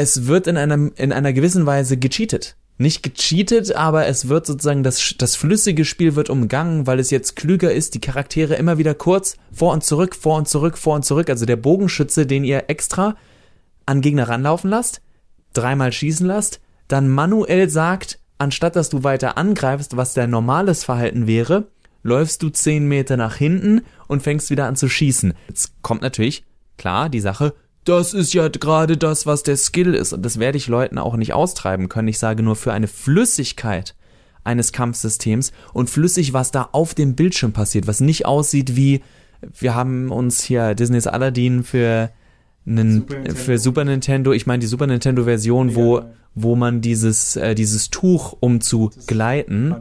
Es 0.00 0.26
wird 0.26 0.46
in 0.46 0.56
einem, 0.56 0.92
in 0.96 1.12
einer 1.12 1.32
gewissen 1.32 1.66
Weise 1.66 1.96
gecheatet 1.96 2.56
nicht 2.80 3.02
gecheatet, 3.02 3.76
aber 3.76 4.06
es 4.06 4.28
wird 4.28 4.46
sozusagen, 4.46 4.82
das, 4.82 5.14
das 5.18 5.36
flüssige 5.36 5.84
Spiel 5.84 6.16
wird 6.16 6.30
umgangen, 6.30 6.86
weil 6.86 6.98
es 6.98 7.10
jetzt 7.10 7.36
klüger 7.36 7.70
ist, 7.70 7.92
die 7.92 8.00
Charaktere 8.00 8.54
immer 8.54 8.78
wieder 8.78 8.94
kurz 8.94 9.36
vor 9.52 9.74
und 9.74 9.84
zurück, 9.84 10.16
vor 10.16 10.38
und 10.38 10.48
zurück, 10.48 10.78
vor 10.78 10.94
und 10.94 11.04
zurück. 11.04 11.28
Also 11.28 11.44
der 11.44 11.56
Bogenschütze, 11.56 12.26
den 12.26 12.42
ihr 12.42 12.64
extra 12.68 13.16
an 13.84 14.00
Gegner 14.00 14.30
ranlaufen 14.30 14.70
lasst, 14.70 15.02
dreimal 15.52 15.92
schießen 15.92 16.26
lasst, 16.26 16.60
dann 16.88 17.10
manuell 17.10 17.68
sagt, 17.68 18.18
anstatt 18.38 18.76
dass 18.76 18.88
du 18.88 19.04
weiter 19.04 19.36
angreifst, 19.36 19.98
was 19.98 20.14
dein 20.14 20.30
normales 20.30 20.82
Verhalten 20.82 21.26
wäre, 21.26 21.66
läufst 22.02 22.42
du 22.42 22.48
zehn 22.48 22.88
Meter 22.88 23.18
nach 23.18 23.36
hinten 23.36 23.82
und 24.08 24.22
fängst 24.22 24.48
wieder 24.48 24.64
an 24.64 24.76
zu 24.76 24.88
schießen. 24.88 25.34
Jetzt 25.48 25.74
kommt 25.82 26.00
natürlich, 26.00 26.44
klar, 26.78 27.10
die 27.10 27.20
Sache, 27.20 27.52
das 27.84 28.14
ist 28.14 28.34
ja 28.34 28.48
gerade 28.48 28.96
das, 28.96 29.26
was 29.26 29.42
der 29.42 29.56
Skill 29.56 29.94
ist. 29.94 30.12
Und 30.12 30.22
das 30.22 30.38
werde 30.38 30.58
ich 30.58 30.68
Leuten 30.68 30.98
auch 30.98 31.16
nicht 31.16 31.32
austreiben 31.32 31.88
können. 31.88 32.08
Ich 32.08 32.18
sage 32.18 32.42
nur 32.42 32.56
für 32.56 32.72
eine 32.72 32.88
Flüssigkeit 32.88 33.94
eines 34.44 34.72
Kampfsystems 34.72 35.52
und 35.72 35.90
flüssig, 35.90 36.32
was 36.32 36.50
da 36.50 36.68
auf 36.72 36.94
dem 36.94 37.14
Bildschirm 37.14 37.52
passiert, 37.52 37.86
was 37.86 38.00
nicht 38.00 38.26
aussieht 38.26 38.76
wie, 38.76 39.02
wir 39.58 39.74
haben 39.74 40.10
uns 40.10 40.42
hier 40.42 40.74
Disneys 40.74 41.06
Aladdin 41.06 41.62
für 41.62 42.10
einen, 42.66 43.00
Super 43.00 43.14
Nintendo. 43.14 43.40
für 43.40 43.58
Super 43.58 43.84
Nintendo, 43.84 44.32
ich 44.32 44.46
meine 44.46 44.60
die 44.60 44.66
Super 44.66 44.86
Nintendo 44.86 45.24
Version, 45.24 45.74
wo, 45.74 46.02
wo 46.34 46.56
man 46.56 46.80
dieses, 46.80 47.36
äh, 47.36 47.54
dieses 47.54 47.90
Tuch, 47.90 48.36
um 48.40 48.60
zu 48.60 48.90
gleiten, 49.06 49.74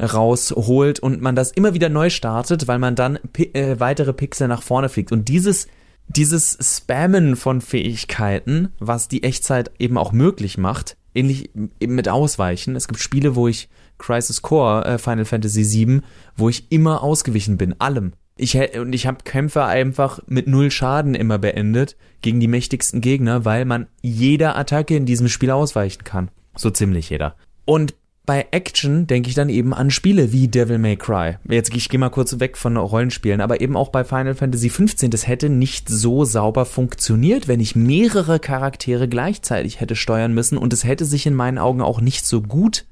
rausholt 0.00 1.00
und 1.00 1.20
man 1.20 1.36
das 1.36 1.52
immer 1.52 1.74
wieder 1.74 1.88
neu 1.88 2.10
startet, 2.10 2.68
weil 2.68 2.78
man 2.78 2.94
dann 2.94 3.18
pi 3.32 3.50
äh, 3.52 3.78
weitere 3.78 4.12
Pixel 4.12 4.48
nach 4.48 4.62
vorne 4.62 4.88
fliegt. 4.88 5.12
Und 5.12 5.28
dieses, 5.28 5.68
dieses 6.16 6.58
Spammen 6.60 7.36
von 7.36 7.60
Fähigkeiten, 7.60 8.72
was 8.80 9.08
die 9.08 9.22
Echtzeit 9.22 9.70
eben 9.78 9.96
auch 9.96 10.12
möglich 10.12 10.58
macht, 10.58 10.96
ähnlich 11.14 11.50
eben 11.54 11.94
mit 11.94 12.08
Ausweichen. 12.08 12.74
Es 12.74 12.88
gibt 12.88 13.00
Spiele, 13.00 13.36
wo 13.36 13.46
ich 13.46 13.68
Crisis 13.98 14.42
Core, 14.42 14.84
äh, 14.84 14.98
Final 14.98 15.24
Fantasy 15.24 15.62
VII, 15.62 16.00
wo 16.36 16.48
ich 16.48 16.70
immer 16.72 17.02
ausgewichen 17.02 17.56
bin, 17.56 17.80
allem. 17.80 18.12
Ich 18.36 18.56
und 18.78 18.94
ich 18.94 19.06
habe 19.06 19.18
Kämpfe 19.22 19.64
einfach 19.64 20.20
mit 20.26 20.46
null 20.46 20.70
Schaden 20.70 21.14
immer 21.14 21.38
beendet 21.38 21.96
gegen 22.22 22.40
die 22.40 22.48
mächtigsten 22.48 23.02
Gegner, 23.02 23.44
weil 23.44 23.64
man 23.66 23.86
jeder 24.00 24.56
Attacke 24.56 24.96
in 24.96 25.04
diesem 25.04 25.28
Spiel 25.28 25.50
ausweichen 25.50 26.04
kann. 26.04 26.30
So 26.56 26.70
ziemlich 26.70 27.10
jeder. 27.10 27.36
Und 27.66 27.94
bei 28.30 28.46
Action 28.52 29.08
denke 29.08 29.28
ich 29.28 29.34
dann 29.34 29.48
eben 29.48 29.74
an 29.74 29.90
Spiele 29.90 30.30
wie 30.30 30.46
Devil 30.46 30.78
May 30.78 30.94
Cry. 30.94 31.38
Jetzt 31.48 31.74
ich 31.74 31.88
gehe 31.88 31.98
mal 31.98 32.10
kurz 32.10 32.38
weg 32.38 32.56
von 32.56 32.76
Rollenspielen, 32.76 33.40
aber 33.40 33.60
eben 33.60 33.76
auch 33.76 33.88
bei 33.88 34.04
Final 34.04 34.36
Fantasy 34.36 34.70
15, 34.70 35.10
das 35.10 35.26
hätte 35.26 35.48
nicht 35.48 35.88
so 35.88 36.24
sauber 36.24 36.64
funktioniert, 36.64 37.48
wenn 37.48 37.58
ich 37.58 37.74
mehrere 37.74 38.38
Charaktere 38.38 39.08
gleichzeitig 39.08 39.80
hätte 39.80 39.96
steuern 39.96 40.32
müssen 40.32 40.58
und 40.58 40.72
es 40.72 40.84
hätte 40.84 41.06
sich 41.06 41.26
in 41.26 41.34
meinen 41.34 41.58
Augen 41.58 41.82
auch 41.82 42.00
nicht 42.00 42.24
so 42.24 42.40
gut 42.40 42.84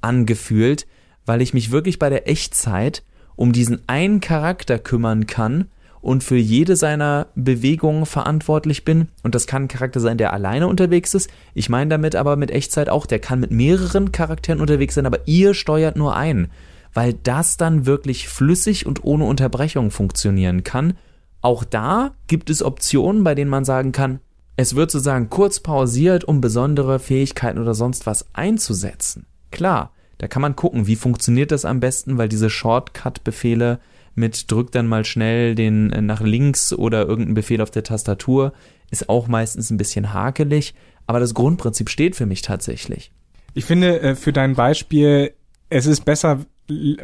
angefühlt, 0.00 0.86
weil 1.26 1.42
ich 1.42 1.54
mich 1.54 1.72
wirklich 1.72 1.98
bei 1.98 2.08
der 2.08 2.28
Echtzeit 2.28 3.02
um 3.34 3.52
diesen 3.52 3.80
einen 3.88 4.20
Charakter 4.20 4.78
kümmern 4.78 5.26
kann 5.26 5.64
und 6.04 6.22
für 6.22 6.36
jede 6.36 6.76
seiner 6.76 7.28
Bewegungen 7.34 8.04
verantwortlich 8.04 8.84
bin. 8.84 9.08
Und 9.22 9.34
das 9.34 9.46
kann 9.46 9.64
ein 9.64 9.68
Charakter 9.68 10.00
sein, 10.00 10.18
der 10.18 10.34
alleine 10.34 10.68
unterwegs 10.68 11.14
ist. 11.14 11.30
Ich 11.54 11.70
meine 11.70 11.88
damit 11.88 12.14
aber 12.14 12.36
mit 12.36 12.50
Echtzeit 12.50 12.90
auch, 12.90 13.06
der 13.06 13.20
kann 13.20 13.40
mit 13.40 13.50
mehreren 13.50 14.12
Charakteren 14.12 14.60
unterwegs 14.60 14.94
sein, 14.94 15.06
aber 15.06 15.26
ihr 15.26 15.54
steuert 15.54 15.96
nur 15.96 16.14
einen. 16.14 16.50
Weil 16.92 17.14
das 17.14 17.56
dann 17.56 17.86
wirklich 17.86 18.28
flüssig 18.28 18.84
und 18.84 19.02
ohne 19.02 19.24
Unterbrechung 19.24 19.90
funktionieren 19.90 20.62
kann. 20.62 20.94
Auch 21.40 21.64
da 21.64 22.12
gibt 22.26 22.50
es 22.50 22.62
Optionen, 22.62 23.24
bei 23.24 23.34
denen 23.34 23.50
man 23.50 23.64
sagen 23.64 23.92
kann, 23.92 24.20
es 24.56 24.76
wird 24.76 24.90
sozusagen 24.90 25.30
kurz 25.30 25.60
pausiert, 25.60 26.24
um 26.24 26.40
besondere 26.40 26.98
Fähigkeiten 26.98 27.58
oder 27.58 27.74
sonst 27.74 28.06
was 28.06 28.26
einzusetzen. 28.34 29.26
Klar, 29.50 29.90
da 30.18 30.28
kann 30.28 30.42
man 30.42 30.54
gucken, 30.54 30.86
wie 30.86 30.96
funktioniert 30.96 31.50
das 31.50 31.64
am 31.64 31.80
besten, 31.80 32.18
weil 32.18 32.28
diese 32.28 32.50
Shortcut-Befehle 32.50 33.80
mit 34.14 34.50
drück 34.50 34.72
dann 34.72 34.86
mal 34.86 35.04
schnell 35.04 35.54
den 35.54 35.90
äh, 35.90 36.00
nach 36.00 36.20
links 36.20 36.72
oder 36.72 37.06
irgendein 37.06 37.34
Befehl 37.34 37.60
auf 37.60 37.70
der 37.70 37.82
Tastatur 37.82 38.52
ist 38.90 39.08
auch 39.08 39.28
meistens 39.28 39.70
ein 39.70 39.76
bisschen 39.76 40.12
hakelig, 40.12 40.74
aber 41.06 41.20
das 41.20 41.34
Grundprinzip 41.34 41.90
steht 41.90 42.16
für 42.16 42.26
mich 42.26 42.42
tatsächlich. 42.42 43.10
Ich 43.54 43.64
finde, 43.64 44.00
äh, 44.00 44.14
für 44.14 44.32
dein 44.32 44.54
Beispiel, 44.54 45.32
es 45.68 45.86
ist 45.86 46.04
besser 46.04 46.44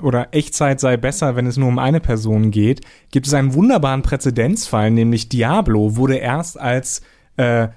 oder 0.00 0.28
Echtzeit 0.32 0.80
sei 0.80 0.96
besser, 0.96 1.36
wenn 1.36 1.46
es 1.46 1.58
nur 1.58 1.68
um 1.68 1.78
eine 1.78 2.00
Person 2.00 2.50
geht, 2.50 2.80
gibt 3.10 3.26
es 3.26 3.34
einen 3.34 3.52
wunderbaren 3.52 4.02
Präzedenzfall, 4.02 4.90
nämlich 4.90 5.28
Diablo 5.28 5.96
wurde 5.96 6.16
erst 6.16 6.58
als 6.58 7.02
äh, 7.36 7.68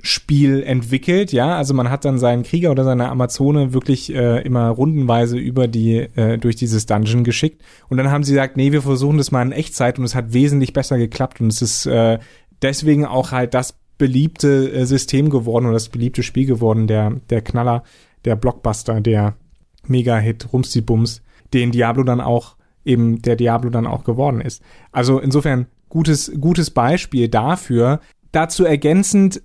Rundenspiel 0.00 0.62
entwickelt, 0.62 1.32
ja, 1.32 1.56
also 1.56 1.74
man 1.74 1.90
hat 1.90 2.04
dann 2.04 2.18
seinen 2.18 2.42
Krieger 2.42 2.70
oder 2.70 2.84
seine 2.84 3.08
Amazone 3.08 3.72
wirklich 3.72 4.14
äh, 4.14 4.42
immer 4.42 4.68
rundenweise 4.68 5.38
über 5.38 5.68
die 5.68 5.96
äh, 6.16 6.38
durch 6.38 6.56
dieses 6.56 6.86
Dungeon 6.86 7.24
geschickt 7.24 7.62
und 7.88 7.98
dann 7.98 8.10
haben 8.10 8.24
sie 8.24 8.32
gesagt, 8.32 8.56
nee, 8.56 8.72
wir 8.72 8.82
versuchen 8.82 9.18
das 9.18 9.30
mal 9.30 9.42
in 9.42 9.52
Echtzeit 9.52 9.98
und 9.98 10.04
es 10.04 10.14
hat 10.14 10.32
wesentlich 10.32 10.72
besser 10.72 10.98
geklappt 10.98 11.40
und 11.40 11.48
es 11.48 11.62
ist 11.62 11.86
äh, 11.86 12.18
deswegen 12.62 13.04
auch 13.04 13.32
halt 13.32 13.54
das 13.54 13.74
beliebte 13.98 14.72
äh, 14.72 14.86
System 14.86 15.28
geworden 15.28 15.66
oder 15.66 15.74
das 15.74 15.90
beliebte 15.90 16.22
Spiel 16.22 16.46
geworden, 16.46 16.86
der, 16.86 17.12
der 17.28 17.42
Knaller, 17.42 17.82
der 18.24 18.36
Blockbuster, 18.36 19.00
der 19.00 19.34
Mega-Hit, 19.86 20.52
Rumsti 20.52 20.80
Bums, 20.80 21.22
den 21.52 21.72
Diablo 21.72 22.04
dann 22.04 22.20
auch 22.20 22.56
eben, 22.84 23.20
der 23.20 23.36
Diablo 23.36 23.68
dann 23.68 23.86
auch 23.86 24.04
geworden 24.04 24.40
ist. 24.40 24.62
Also 24.92 25.18
insofern 25.18 25.66
gutes, 25.90 26.32
gutes 26.40 26.70
Beispiel 26.70 27.28
dafür. 27.28 28.00
Dazu 28.32 28.64
ergänzend, 28.64 29.42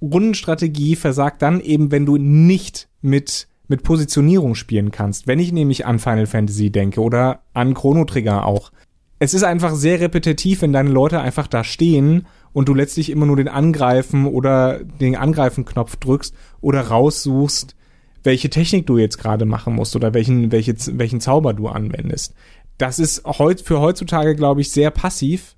Rundenstrategie 0.00 0.96
versagt 0.96 1.42
dann 1.42 1.60
eben, 1.60 1.90
wenn 1.90 2.06
du 2.06 2.16
nicht 2.16 2.88
mit 3.00 3.48
mit 3.68 3.82
Positionierung 3.82 4.54
spielen 4.54 4.90
kannst. 4.90 5.26
Wenn 5.26 5.38
ich 5.38 5.52
nämlich 5.52 5.86
an 5.86 5.98
Final 5.98 6.26
Fantasy 6.26 6.70
denke 6.70 7.00
oder 7.00 7.42
an 7.52 7.74
Chrono 7.74 8.04
Trigger 8.04 8.46
auch. 8.46 8.72
Es 9.20 9.34
ist 9.34 9.42
einfach 9.42 9.74
sehr 9.74 10.00
repetitiv, 10.00 10.62
wenn 10.62 10.72
deine 10.72 10.90
Leute 10.90 11.20
einfach 11.20 11.46
da 11.46 11.64
stehen 11.64 12.26
und 12.52 12.68
du 12.68 12.74
letztlich 12.74 13.10
immer 13.10 13.26
nur 13.26 13.36
den 13.36 13.48
Angreifen 13.48 14.26
oder 14.26 14.82
den 14.82 15.16
Angreifen-Knopf 15.16 15.96
drückst 15.96 16.34
oder 16.60 16.80
raussuchst, 16.82 17.76
welche 18.22 18.48
Technik 18.48 18.86
du 18.86 18.96
jetzt 18.96 19.18
gerade 19.18 19.44
machen 19.44 19.74
musst 19.74 19.94
oder 19.96 20.14
welchen, 20.14 20.50
welche, 20.50 20.74
welchen 20.98 21.20
Zauber 21.20 21.52
du 21.52 21.68
anwendest. 21.68 22.34
Das 22.78 22.98
ist 22.98 23.24
heut, 23.24 23.60
für 23.60 23.80
heutzutage, 23.80 24.34
glaube 24.34 24.60
ich, 24.60 24.70
sehr 24.70 24.90
passiv. 24.90 25.56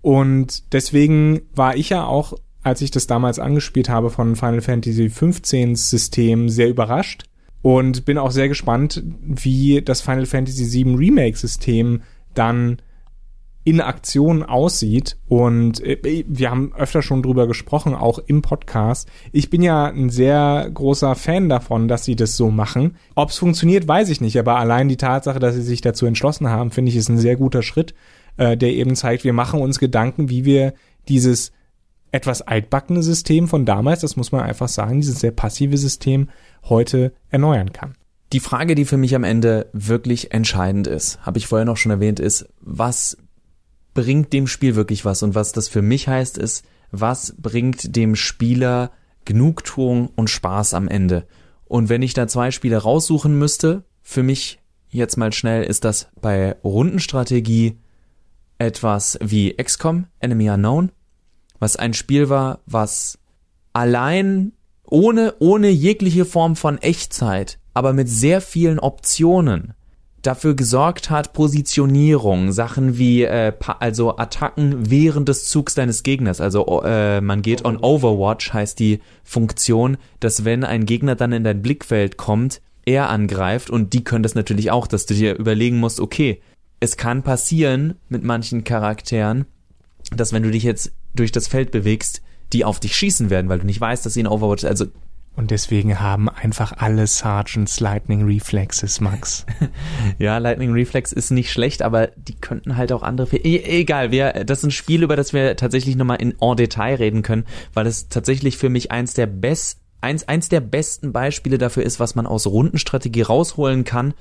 Und 0.00 0.72
deswegen 0.72 1.42
war 1.54 1.76
ich 1.76 1.90
ja 1.90 2.04
auch, 2.06 2.34
als 2.62 2.80
ich 2.80 2.90
das 2.90 3.06
damals 3.06 3.38
angespielt 3.38 3.88
habe 3.88 4.10
von 4.10 4.36
Final 4.36 4.60
Fantasy 4.60 5.08
15 5.08 5.74
System, 5.76 6.48
sehr 6.48 6.68
überrascht 6.68 7.24
und 7.62 8.04
bin 8.04 8.18
auch 8.18 8.30
sehr 8.30 8.48
gespannt, 8.48 9.02
wie 9.22 9.82
das 9.82 10.00
Final 10.00 10.26
Fantasy 10.26 10.64
7 10.64 10.96
Remake 10.96 11.36
System 11.36 12.02
dann 12.34 12.78
in 13.64 13.80
Aktion 13.80 14.42
aussieht. 14.42 15.16
Und 15.28 15.80
äh, 15.84 16.24
wir 16.26 16.50
haben 16.50 16.72
öfter 16.74 17.02
schon 17.02 17.22
drüber 17.22 17.46
gesprochen, 17.46 17.94
auch 17.94 18.18
im 18.18 18.42
Podcast. 18.42 19.08
Ich 19.30 19.50
bin 19.50 19.62
ja 19.62 19.86
ein 19.86 20.10
sehr 20.10 20.68
großer 20.72 21.14
Fan 21.14 21.48
davon, 21.48 21.86
dass 21.86 22.04
sie 22.04 22.16
das 22.16 22.36
so 22.36 22.50
machen. 22.50 22.96
Ob 23.14 23.30
es 23.30 23.38
funktioniert, 23.38 23.86
weiß 23.86 24.08
ich 24.08 24.20
nicht. 24.20 24.38
Aber 24.38 24.56
allein 24.56 24.88
die 24.88 24.96
Tatsache, 24.96 25.38
dass 25.38 25.54
sie 25.54 25.62
sich 25.62 25.80
dazu 25.80 26.06
entschlossen 26.06 26.48
haben, 26.48 26.70
finde 26.70 26.90
ich, 26.90 26.96
ist 26.96 27.08
ein 27.08 27.18
sehr 27.18 27.36
guter 27.36 27.62
Schritt, 27.62 27.94
äh, 28.36 28.56
der 28.56 28.70
eben 28.70 28.96
zeigt, 28.96 29.22
wir 29.22 29.32
machen 29.32 29.60
uns 29.60 29.78
Gedanken, 29.78 30.28
wie 30.28 30.44
wir 30.44 30.74
dieses 31.08 31.52
etwas 32.12 32.42
altbackene 32.42 33.02
System 33.02 33.48
von 33.48 33.64
damals, 33.64 34.00
das 34.00 34.16
muss 34.16 34.32
man 34.32 34.42
einfach 34.42 34.68
sagen, 34.68 35.00
dieses 35.00 35.20
sehr 35.20 35.32
passive 35.32 35.76
System 35.78 36.28
heute 36.64 37.12
erneuern 37.30 37.72
kann. 37.72 37.94
Die 38.32 38.40
Frage, 38.40 38.74
die 38.74 38.84
für 38.84 38.96
mich 38.96 39.14
am 39.14 39.24
Ende 39.24 39.68
wirklich 39.72 40.32
entscheidend 40.32 40.86
ist, 40.86 41.20
habe 41.26 41.38
ich 41.38 41.46
vorher 41.46 41.64
noch 41.64 41.76
schon 41.76 41.90
erwähnt, 41.90 42.20
ist, 42.20 42.48
was 42.60 43.16
bringt 43.94 44.32
dem 44.32 44.46
Spiel 44.46 44.74
wirklich 44.74 45.04
was? 45.04 45.22
Und 45.22 45.34
was 45.34 45.52
das 45.52 45.68
für 45.68 45.82
mich 45.82 46.08
heißt, 46.08 46.38
ist, 46.38 46.64
was 46.90 47.34
bringt 47.38 47.96
dem 47.96 48.14
Spieler 48.14 48.90
Genugtuung 49.24 50.08
und 50.14 50.30
Spaß 50.30 50.74
am 50.74 50.88
Ende? 50.88 51.26
Und 51.64 51.88
wenn 51.88 52.02
ich 52.02 52.14
da 52.14 52.28
zwei 52.28 52.50
Spiele 52.50 52.78
raussuchen 52.78 53.38
müsste, 53.38 53.84
für 54.02 54.22
mich 54.22 54.60
jetzt 54.88 55.16
mal 55.16 55.32
schnell, 55.32 55.64
ist 55.64 55.84
das 55.84 56.08
bei 56.20 56.56
Rundenstrategie 56.62 57.78
etwas 58.58 59.18
wie 59.22 59.54
XCOM, 59.54 60.06
Enemy 60.20 60.50
Unknown, 60.50 60.92
was 61.62 61.76
ein 61.76 61.94
Spiel 61.94 62.28
war, 62.28 62.58
was 62.66 63.20
allein 63.72 64.50
ohne, 64.84 65.34
ohne 65.38 65.68
jegliche 65.68 66.24
Form 66.24 66.56
von 66.56 66.78
Echtzeit, 66.78 67.60
aber 67.72 67.92
mit 67.92 68.08
sehr 68.08 68.40
vielen 68.40 68.80
Optionen 68.80 69.72
dafür 70.22 70.54
gesorgt 70.54 71.08
hat, 71.08 71.32
Positionierung, 71.32 72.50
Sachen 72.50 72.98
wie 72.98 73.22
äh, 73.22 73.52
also 73.78 74.16
Attacken 74.16 74.90
während 74.90 75.28
des 75.28 75.48
Zugs 75.48 75.76
deines 75.76 76.02
Gegners. 76.02 76.40
Also 76.40 76.82
äh, 76.82 77.20
man 77.20 77.42
geht 77.42 77.64
on 77.64 77.76
Overwatch, 77.76 78.52
heißt 78.52 78.80
die 78.80 79.00
Funktion, 79.22 79.98
dass 80.18 80.44
wenn 80.44 80.64
ein 80.64 80.84
Gegner 80.84 81.14
dann 81.14 81.32
in 81.32 81.44
dein 81.44 81.62
Blickfeld 81.62 82.16
kommt, 82.16 82.60
er 82.84 83.08
angreift 83.08 83.70
und 83.70 83.92
die 83.92 84.02
können 84.02 84.24
das 84.24 84.34
natürlich 84.34 84.72
auch, 84.72 84.88
dass 84.88 85.06
du 85.06 85.14
dir 85.14 85.38
überlegen 85.38 85.78
musst, 85.78 86.00
okay, 86.00 86.42
es 86.80 86.96
kann 86.96 87.22
passieren 87.22 87.94
mit 88.08 88.24
manchen 88.24 88.64
Charakteren, 88.64 89.44
dass 90.16 90.32
wenn 90.32 90.42
du 90.42 90.50
dich 90.50 90.64
jetzt 90.64 90.92
durch 91.14 91.32
das 91.32 91.48
Feld 91.48 91.70
bewegst, 91.70 92.22
die 92.52 92.64
auf 92.64 92.80
dich 92.80 92.96
schießen 92.96 93.30
werden, 93.30 93.48
weil 93.48 93.58
du 93.58 93.66
nicht 93.66 93.80
weißt, 93.80 94.04
dass 94.04 94.14
sie 94.14 94.20
in 94.20 94.26
Overwatch, 94.26 94.64
also 94.64 94.86
und 95.34 95.50
deswegen 95.50 95.98
haben 95.98 96.28
einfach 96.28 96.74
alle 96.76 97.06
Sergeants 97.06 97.80
Lightning 97.80 98.26
Reflexes, 98.26 99.00
Max. 99.00 99.46
ja, 100.18 100.36
Lightning 100.36 100.72
Reflex 100.72 101.10
ist 101.10 101.30
nicht 101.30 101.50
schlecht, 101.50 101.80
aber 101.80 102.08
die 102.08 102.34
könnten 102.34 102.76
halt 102.76 102.92
auch 102.92 103.02
andere. 103.02 103.34
E 103.38 103.80
egal, 103.80 104.10
wir, 104.10 104.44
das 104.44 104.58
ist 104.58 104.64
ein 104.64 104.70
Spiel, 104.70 105.02
über 105.02 105.16
das 105.16 105.32
wir 105.32 105.56
tatsächlich 105.56 105.96
nochmal 105.96 106.20
in 106.20 106.34
en 106.38 106.56
Detail 106.56 106.96
reden 106.96 107.22
können, 107.22 107.46
weil 107.72 107.86
es 107.86 108.08
tatsächlich 108.08 108.58
für 108.58 108.68
mich 108.68 108.90
eins 108.90 109.14
der 109.14 109.26
best, 109.26 109.80
eins, 110.02 110.28
eins 110.28 110.50
der 110.50 110.60
besten 110.60 111.12
Beispiele 111.12 111.56
dafür 111.56 111.84
ist, 111.84 111.98
was 111.98 112.14
man 112.14 112.26
aus 112.26 112.46
Rundenstrategie 112.46 113.22
rausholen 113.22 113.84
kann, 113.84 114.12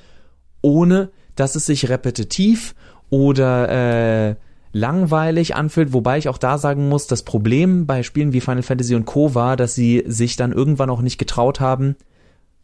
ohne 0.61 1.11
dass 1.35 1.55
es 1.55 1.65
sich 1.65 1.89
repetitiv 1.89 2.73
oder 3.09 4.29
äh, 4.29 4.35
langweilig 4.73 5.55
anfühlt, 5.55 5.93
wobei 5.93 6.17
ich 6.17 6.29
auch 6.29 6.37
da 6.37 6.57
sagen 6.57 6.89
muss, 6.89 7.07
das 7.07 7.23
Problem 7.23 7.85
bei 7.85 8.03
Spielen 8.03 8.33
wie 8.33 8.41
Final 8.41 8.63
Fantasy 8.63 8.95
und 8.95 9.05
Co. 9.05 9.35
war, 9.35 9.57
dass 9.57 9.75
sie 9.75 10.03
sich 10.07 10.35
dann 10.35 10.51
irgendwann 10.51 10.89
auch 10.89 11.01
nicht 11.01 11.17
getraut 11.17 11.59
haben, 11.59 11.95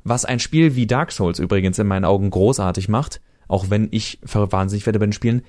was 0.03 0.25
ein 0.25 0.39
Spiel 0.39 0.75
wie 0.75 0.87
Dark 0.87 1.11
Souls 1.11 1.39
übrigens 1.39 1.79
in 1.79 1.87
meinen 1.87 2.05
Augen 2.05 2.29
großartig 2.29 2.87
macht, 2.87 3.21
auch 3.47 3.69
wenn 3.69 3.89
ich 3.91 4.19
wahnsinnig 4.23 4.85
werde 4.85 4.99
bei 4.99 5.05
den 5.05 5.13
Spielen, 5.13 5.41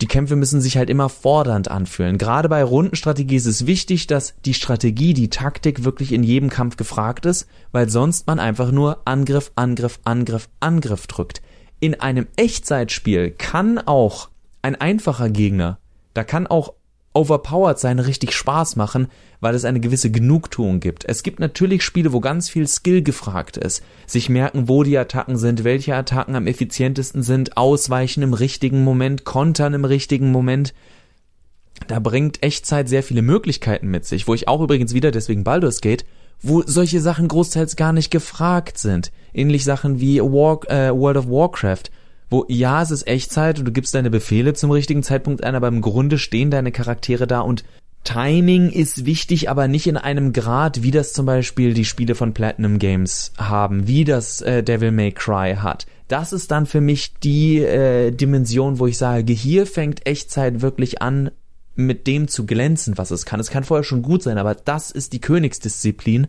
die 0.00 0.06
Kämpfe 0.06 0.36
müssen 0.36 0.60
sich 0.60 0.76
halt 0.76 0.90
immer 0.90 1.08
fordernd 1.08 1.70
anfühlen. 1.70 2.18
Gerade 2.18 2.48
bei 2.48 2.62
Rundenstrategie 2.62 3.36
ist 3.36 3.46
es 3.46 3.66
wichtig, 3.66 4.06
dass 4.06 4.34
die 4.44 4.52
Strategie, 4.52 5.14
die 5.14 5.30
Taktik 5.30 5.84
wirklich 5.84 6.12
in 6.12 6.22
jedem 6.22 6.50
Kampf 6.50 6.76
gefragt 6.76 7.24
ist, 7.24 7.48
weil 7.72 7.88
sonst 7.88 8.26
man 8.26 8.38
einfach 8.38 8.72
nur 8.72 9.00
Angriff, 9.06 9.52
Angriff, 9.54 9.98
Angriff, 10.04 10.48
Angriff 10.60 11.06
drückt. 11.06 11.40
In 11.80 11.98
einem 11.98 12.26
Echtzeitspiel 12.36 13.30
kann 13.30 13.78
auch 13.78 14.28
ein 14.66 14.74
einfacher 14.74 15.30
Gegner, 15.30 15.78
da 16.12 16.24
kann 16.24 16.48
auch 16.48 16.74
overpowered 17.14 17.78
sein 17.78 18.00
richtig 18.00 18.32
Spaß 18.32 18.74
machen, 18.74 19.06
weil 19.40 19.54
es 19.54 19.64
eine 19.64 19.78
gewisse 19.78 20.10
Genugtuung 20.10 20.80
gibt. 20.80 21.04
Es 21.04 21.22
gibt 21.22 21.38
natürlich 21.38 21.84
Spiele, 21.84 22.12
wo 22.12 22.18
ganz 22.18 22.50
viel 22.50 22.66
Skill 22.66 23.02
gefragt 23.02 23.56
ist. 23.56 23.82
Sich 24.08 24.28
merken, 24.28 24.68
wo 24.68 24.82
die 24.82 24.98
Attacken 24.98 25.36
sind, 25.36 25.62
welche 25.62 25.94
Attacken 25.94 26.34
am 26.34 26.48
effizientesten 26.48 27.22
sind, 27.22 27.56
ausweichen 27.56 28.24
im 28.24 28.34
richtigen 28.34 28.82
Moment, 28.82 29.24
kontern 29.24 29.72
im 29.72 29.84
richtigen 29.84 30.32
Moment. 30.32 30.74
Da 31.86 32.00
bringt 32.00 32.42
Echtzeit 32.42 32.88
sehr 32.88 33.04
viele 33.04 33.22
Möglichkeiten 33.22 33.86
mit 33.86 34.04
sich, 34.04 34.26
wo 34.26 34.34
ich 34.34 34.48
auch 34.48 34.60
übrigens 34.60 34.94
wieder 34.94 35.12
deswegen 35.12 35.44
Baldur's 35.44 35.80
Gate, 35.80 36.04
wo 36.42 36.62
solche 36.66 37.00
Sachen 37.00 37.28
großteils 37.28 37.76
gar 37.76 37.92
nicht 37.92 38.10
gefragt 38.10 38.78
sind. 38.78 39.12
Ähnlich 39.32 39.62
Sachen 39.62 40.00
wie 40.00 40.20
War, 40.20 40.68
äh, 40.68 40.90
World 40.90 41.18
of 41.18 41.28
Warcraft 41.28 41.84
wo 42.30 42.44
ja, 42.48 42.82
es 42.82 42.90
ist 42.90 43.06
Echtzeit 43.06 43.58
und 43.58 43.66
du 43.66 43.72
gibst 43.72 43.94
deine 43.94 44.10
Befehle 44.10 44.54
zum 44.54 44.70
richtigen 44.70 45.02
Zeitpunkt 45.02 45.44
ein, 45.44 45.54
aber 45.54 45.68
im 45.68 45.80
Grunde 45.80 46.18
stehen 46.18 46.50
deine 46.50 46.72
Charaktere 46.72 47.26
da 47.26 47.40
und 47.40 47.64
Timing 48.04 48.70
ist 48.70 49.04
wichtig, 49.04 49.50
aber 49.50 49.66
nicht 49.66 49.88
in 49.88 49.96
einem 49.96 50.32
Grad, 50.32 50.84
wie 50.84 50.92
das 50.92 51.12
zum 51.12 51.26
Beispiel 51.26 51.74
die 51.74 51.84
Spiele 51.84 52.14
von 52.14 52.34
Platinum 52.34 52.78
Games 52.78 53.32
haben, 53.36 53.88
wie 53.88 54.04
das 54.04 54.40
äh, 54.42 54.62
Devil 54.62 54.92
May 54.92 55.10
Cry 55.10 55.56
hat. 55.56 55.86
Das 56.06 56.32
ist 56.32 56.52
dann 56.52 56.66
für 56.66 56.80
mich 56.80 57.14
die 57.14 57.58
äh, 57.58 58.12
Dimension, 58.12 58.78
wo 58.78 58.86
ich 58.86 58.96
sage, 58.96 59.32
hier 59.32 59.66
fängt 59.66 60.06
Echtzeit 60.06 60.62
wirklich 60.62 61.02
an, 61.02 61.32
mit 61.74 62.06
dem 62.06 62.28
zu 62.28 62.46
glänzen, 62.46 62.96
was 62.96 63.10
es 63.10 63.26
kann. 63.26 63.40
Es 63.40 63.50
kann 63.50 63.64
vorher 63.64 63.82
schon 63.82 64.02
gut 64.02 64.22
sein, 64.22 64.38
aber 64.38 64.54
das 64.54 64.92
ist 64.92 65.12
die 65.12 65.20
Königsdisziplin 65.20 66.28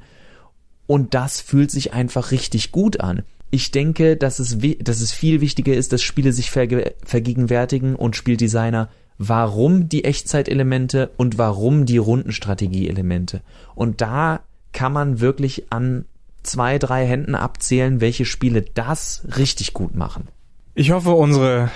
und 0.87 1.13
das 1.13 1.41
fühlt 1.41 1.69
sich 1.69 1.93
einfach 1.93 2.31
richtig 2.31 2.71
gut 2.71 2.99
an 3.01 3.21
ich 3.49 3.71
denke, 3.71 4.17
dass 4.17 4.39
es, 4.39 4.57
dass 4.79 5.01
es 5.01 5.11
viel 5.11 5.41
wichtiger 5.41 5.73
ist, 5.73 5.93
dass 5.93 6.01
Spiele 6.01 6.33
sich 6.33 6.51
verge 6.51 6.95
vergegenwärtigen 7.03 7.95
und 7.95 8.15
Spieldesigner, 8.15 8.89
warum 9.17 9.89
die 9.89 10.03
Echtzeitelemente 10.03 11.11
und 11.17 11.37
warum 11.37 11.85
die 11.85 11.97
Rundenstrategie-Elemente. 11.97 13.41
Und 13.75 14.01
da 14.01 14.41
kann 14.73 14.93
man 14.93 15.19
wirklich 15.19 15.71
an 15.71 16.05
zwei, 16.43 16.77
drei 16.77 17.05
Händen 17.05 17.35
abzählen, 17.35 18.01
welche 18.01 18.25
Spiele 18.25 18.61
das 18.61 19.25
richtig 19.37 19.73
gut 19.73 19.95
machen. 19.95 20.27
Ich 20.75 20.91
hoffe, 20.91 21.11
unsere 21.11 21.71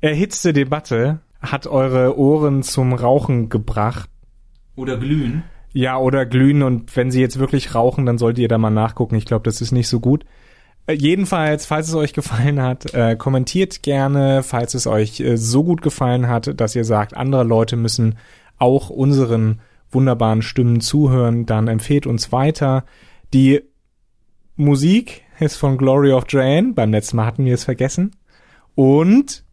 erhitzte 0.00 0.52
Debatte 0.52 1.20
hat 1.40 1.66
eure 1.66 2.18
Ohren 2.18 2.62
zum 2.62 2.92
Rauchen 2.92 3.48
gebracht. 3.48 4.10
Oder 4.76 4.96
glühen. 4.96 5.44
Ja, 5.72 5.98
oder 5.98 6.24
glühen 6.26 6.62
und 6.62 6.94
wenn 6.96 7.10
sie 7.10 7.20
jetzt 7.20 7.38
wirklich 7.38 7.74
rauchen, 7.74 8.06
dann 8.06 8.18
solltet 8.18 8.42
ihr 8.42 8.48
da 8.48 8.58
mal 8.58 8.70
nachgucken. 8.70 9.16
Ich 9.16 9.24
glaube, 9.24 9.44
das 9.44 9.60
ist 9.60 9.72
nicht 9.72 9.88
so 9.88 10.00
gut. 10.00 10.24
Äh, 10.86 10.94
jedenfalls, 10.94 11.66
falls 11.66 11.88
es 11.88 11.94
euch 11.94 12.12
gefallen 12.12 12.60
hat, 12.60 12.92
äh, 12.94 13.16
kommentiert 13.16 13.82
gerne, 13.82 14.42
falls 14.42 14.74
es 14.74 14.86
euch 14.86 15.20
äh, 15.20 15.36
so 15.36 15.64
gut 15.64 15.82
gefallen 15.82 16.28
hat, 16.28 16.60
dass 16.60 16.76
ihr 16.76 16.84
sagt, 16.84 17.16
andere 17.16 17.44
Leute 17.44 17.76
müssen 17.76 18.16
auch 18.58 18.90
unseren 18.90 19.60
wunderbaren 19.90 20.42
Stimmen 20.42 20.80
zuhören, 20.80 21.46
dann 21.46 21.68
empfehlt 21.68 22.06
uns 22.06 22.32
weiter. 22.32 22.84
Die 23.32 23.62
Musik 24.56 25.22
ist 25.40 25.56
von 25.56 25.78
Glory 25.78 26.12
of 26.12 26.24
Joanne, 26.28 26.72
beim 26.74 26.92
letzten 26.92 27.16
Mal 27.16 27.26
hatten 27.26 27.44
wir 27.44 27.54
es 27.54 27.64
vergessen. 27.64 28.12
Und 28.74 29.44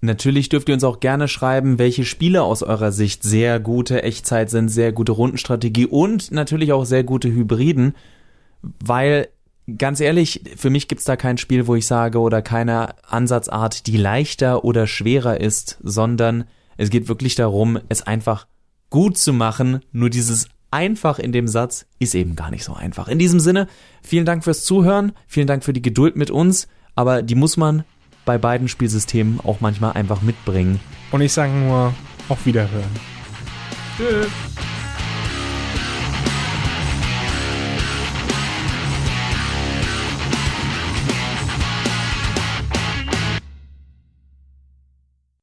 Natürlich 0.00 0.50
dürft 0.50 0.68
ihr 0.68 0.74
uns 0.74 0.84
auch 0.84 1.00
gerne 1.00 1.28
schreiben, 1.28 1.78
welche 1.78 2.04
Spiele 2.04 2.42
aus 2.42 2.62
eurer 2.62 2.92
Sicht 2.92 3.22
sehr 3.22 3.58
gute 3.58 4.02
Echtzeit 4.02 4.50
sind, 4.50 4.68
sehr 4.68 4.92
gute 4.92 5.12
Rundenstrategie 5.12 5.86
und 5.86 6.30
natürlich 6.30 6.74
auch 6.74 6.84
sehr 6.84 7.04
gute 7.04 7.32
Hybriden, 7.32 7.94
weil 8.60 9.28
ganz 9.78 10.00
ehrlich, 10.00 10.42
für 10.56 10.70
mich 10.70 10.88
gibt's 10.88 11.04
da 11.04 11.16
kein 11.16 11.38
Spiel, 11.38 11.66
wo 11.66 11.74
ich 11.74 11.86
sage, 11.86 12.18
oder 12.18 12.42
keine 12.42 12.94
Ansatzart, 13.04 13.86
die 13.86 13.96
leichter 13.96 14.64
oder 14.64 14.86
schwerer 14.86 15.40
ist, 15.40 15.78
sondern 15.82 16.44
es 16.76 16.90
geht 16.90 17.08
wirklich 17.08 17.34
darum, 17.34 17.78
es 17.88 18.02
einfach 18.02 18.46
gut 18.90 19.16
zu 19.16 19.32
machen. 19.32 19.80
Nur 19.92 20.10
dieses 20.10 20.48
einfach 20.70 21.18
in 21.18 21.32
dem 21.32 21.46
Satz 21.46 21.86
ist 21.98 22.14
eben 22.14 22.36
gar 22.36 22.50
nicht 22.50 22.64
so 22.64 22.74
einfach. 22.74 23.08
In 23.08 23.18
diesem 23.18 23.40
Sinne, 23.40 23.68
vielen 24.02 24.24
Dank 24.24 24.44
fürs 24.44 24.64
Zuhören, 24.64 25.12
vielen 25.26 25.46
Dank 25.46 25.64
für 25.64 25.72
die 25.72 25.82
Geduld 25.82 26.16
mit 26.16 26.30
uns, 26.30 26.68
aber 26.96 27.22
die 27.22 27.36
muss 27.36 27.56
man 27.56 27.84
bei 28.24 28.38
beiden 28.38 28.68
Spielsystemen 28.68 29.40
auch 29.40 29.60
manchmal 29.60 29.92
einfach 29.92 30.22
mitbringen. 30.22 30.80
Und 31.12 31.20
ich 31.20 31.32
sage 31.32 31.52
nur, 31.52 31.94
auf 32.28 32.44
Wiederhören. 32.46 32.90
Tschüss. 33.96 34.28